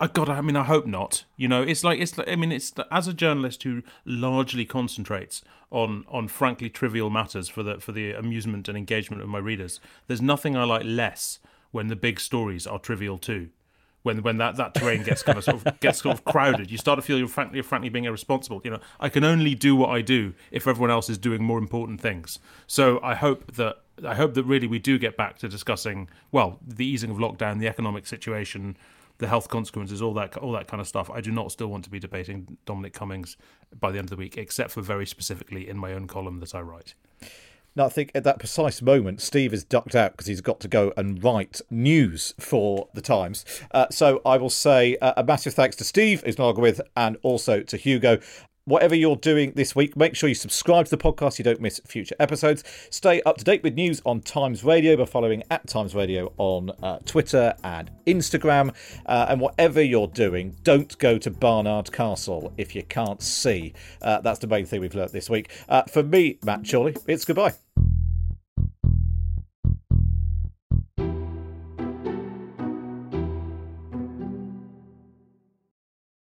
I 0.00 0.08
God, 0.08 0.28
I 0.28 0.40
mean, 0.40 0.56
I 0.56 0.64
hope 0.64 0.86
not. 0.86 1.24
You 1.36 1.48
know, 1.48 1.62
it's 1.62 1.84
like 1.84 2.00
it's. 2.00 2.18
I 2.18 2.36
mean, 2.36 2.52
it's 2.52 2.72
as 2.90 3.06
a 3.06 3.14
journalist 3.14 3.62
who 3.62 3.82
largely 4.04 4.64
concentrates 4.64 5.42
on 5.70 6.04
on 6.08 6.28
frankly 6.28 6.70
trivial 6.70 7.10
matters 7.10 7.48
for 7.48 7.62
the 7.62 7.78
for 7.80 7.92
the 7.92 8.12
amusement 8.12 8.68
and 8.68 8.78
engagement 8.78 9.22
of 9.22 9.28
my 9.28 9.38
readers. 9.38 9.78
There's 10.06 10.22
nothing 10.22 10.56
I 10.56 10.64
like 10.64 10.84
less 10.84 11.38
when 11.70 11.88
the 11.88 11.96
big 11.96 12.20
stories 12.20 12.66
are 12.66 12.78
trivial 12.78 13.18
too 13.18 13.50
when 14.04 14.22
when 14.22 14.36
that, 14.36 14.56
that 14.56 14.74
terrain 14.74 15.02
gets 15.02 15.22
kind 15.22 15.38
of 15.38 15.44
sort 15.44 15.66
of 15.66 15.80
gets 15.80 16.02
sort 16.02 16.14
of 16.14 16.24
crowded, 16.24 16.70
you 16.70 16.78
start 16.78 16.98
to 16.98 17.02
feel 17.02 17.18
you're 17.18 17.26
frankly 17.26 17.56
you're 17.56 17.64
frankly 17.64 17.88
being 17.88 18.04
irresponsible. 18.04 18.60
You 18.62 18.72
know, 18.72 18.80
I 19.00 19.08
can 19.08 19.24
only 19.24 19.54
do 19.54 19.74
what 19.74 19.90
I 19.90 20.02
do 20.02 20.34
if 20.52 20.68
everyone 20.68 20.90
else 20.90 21.08
is 21.08 21.18
doing 21.18 21.42
more 21.42 21.58
important 21.58 22.00
things. 22.00 22.38
So 22.66 23.00
I 23.02 23.14
hope 23.14 23.54
that 23.54 23.78
I 24.06 24.14
hope 24.14 24.34
that 24.34 24.44
really 24.44 24.66
we 24.66 24.78
do 24.78 24.98
get 24.98 25.16
back 25.16 25.38
to 25.38 25.48
discussing 25.48 26.08
well 26.32 26.60
the 26.64 26.86
easing 26.86 27.10
of 27.10 27.16
lockdown, 27.16 27.60
the 27.60 27.68
economic 27.68 28.06
situation, 28.06 28.76
the 29.18 29.26
health 29.26 29.48
consequences, 29.48 30.02
all 30.02 30.12
that 30.14 30.36
all 30.36 30.52
that 30.52 30.68
kind 30.68 30.82
of 30.82 30.86
stuff. 30.86 31.10
I 31.10 31.22
do 31.22 31.32
not 31.32 31.50
still 31.50 31.68
want 31.68 31.84
to 31.84 31.90
be 31.90 31.98
debating 31.98 32.58
Dominic 32.66 32.92
Cummings 32.92 33.38
by 33.80 33.90
the 33.90 33.98
end 33.98 34.06
of 34.06 34.10
the 34.10 34.16
week, 34.16 34.36
except 34.36 34.70
for 34.70 34.82
very 34.82 35.06
specifically 35.06 35.66
in 35.66 35.78
my 35.78 35.94
own 35.94 36.06
column 36.06 36.40
that 36.40 36.54
I 36.54 36.60
write. 36.60 36.94
Now, 37.76 37.86
I 37.86 37.88
think 37.88 38.12
at 38.14 38.22
that 38.22 38.38
precise 38.38 38.80
moment, 38.80 39.20
Steve 39.20 39.52
is 39.52 39.64
ducked 39.64 39.96
out 39.96 40.12
because 40.12 40.28
he's 40.28 40.40
got 40.40 40.60
to 40.60 40.68
go 40.68 40.92
and 40.96 41.22
write 41.22 41.60
news 41.70 42.32
for 42.38 42.88
the 42.94 43.00
Times. 43.00 43.44
Uh, 43.72 43.86
so 43.90 44.22
I 44.24 44.36
will 44.36 44.50
say 44.50 44.96
uh, 44.98 45.14
a 45.16 45.24
massive 45.24 45.54
thanks 45.54 45.74
to 45.76 45.84
Steve, 45.84 46.22
who's 46.24 46.38
not 46.38 46.56
with, 46.56 46.80
and 46.96 47.16
also 47.22 47.62
to 47.62 47.76
Hugo. 47.76 48.20
Whatever 48.66 48.94
you're 48.94 49.16
doing 49.16 49.52
this 49.56 49.76
week, 49.76 49.94
make 49.94 50.14
sure 50.16 50.28
you 50.28 50.34
subscribe 50.34 50.86
to 50.86 50.90
the 50.96 51.02
podcast 51.02 51.34
so 51.34 51.38
you 51.38 51.44
don't 51.44 51.60
miss 51.60 51.80
future 51.84 52.14
episodes. 52.18 52.64
Stay 52.88 53.20
up 53.22 53.36
to 53.38 53.44
date 53.44 53.62
with 53.62 53.74
news 53.74 54.00
on 54.06 54.20
Times 54.20 54.64
Radio 54.64 54.96
by 54.96 55.04
following 55.04 55.42
at 55.50 55.66
Times 55.66 55.94
Radio 55.94 56.32
on 56.38 56.70
uh, 56.82 56.98
Twitter 57.04 57.54
and 57.62 57.90
Instagram. 58.06 58.72
Uh, 59.04 59.26
and 59.28 59.40
whatever 59.40 59.82
you're 59.82 60.06
doing, 60.06 60.56
don't 60.62 60.96
go 60.98 61.18
to 61.18 61.30
Barnard 61.30 61.92
Castle 61.92 62.54
if 62.56 62.74
you 62.74 62.84
can't 62.84 63.20
see. 63.20 63.74
Uh, 64.00 64.20
that's 64.20 64.38
the 64.38 64.46
main 64.46 64.64
thing 64.64 64.80
we've 64.80 64.94
learnt 64.94 65.12
this 65.12 65.28
week. 65.28 65.50
Uh, 65.68 65.82
for 65.82 66.02
me, 66.04 66.38
Matt 66.42 66.66
Chorley, 66.66 66.96
it's 67.06 67.26
goodbye. 67.26 67.54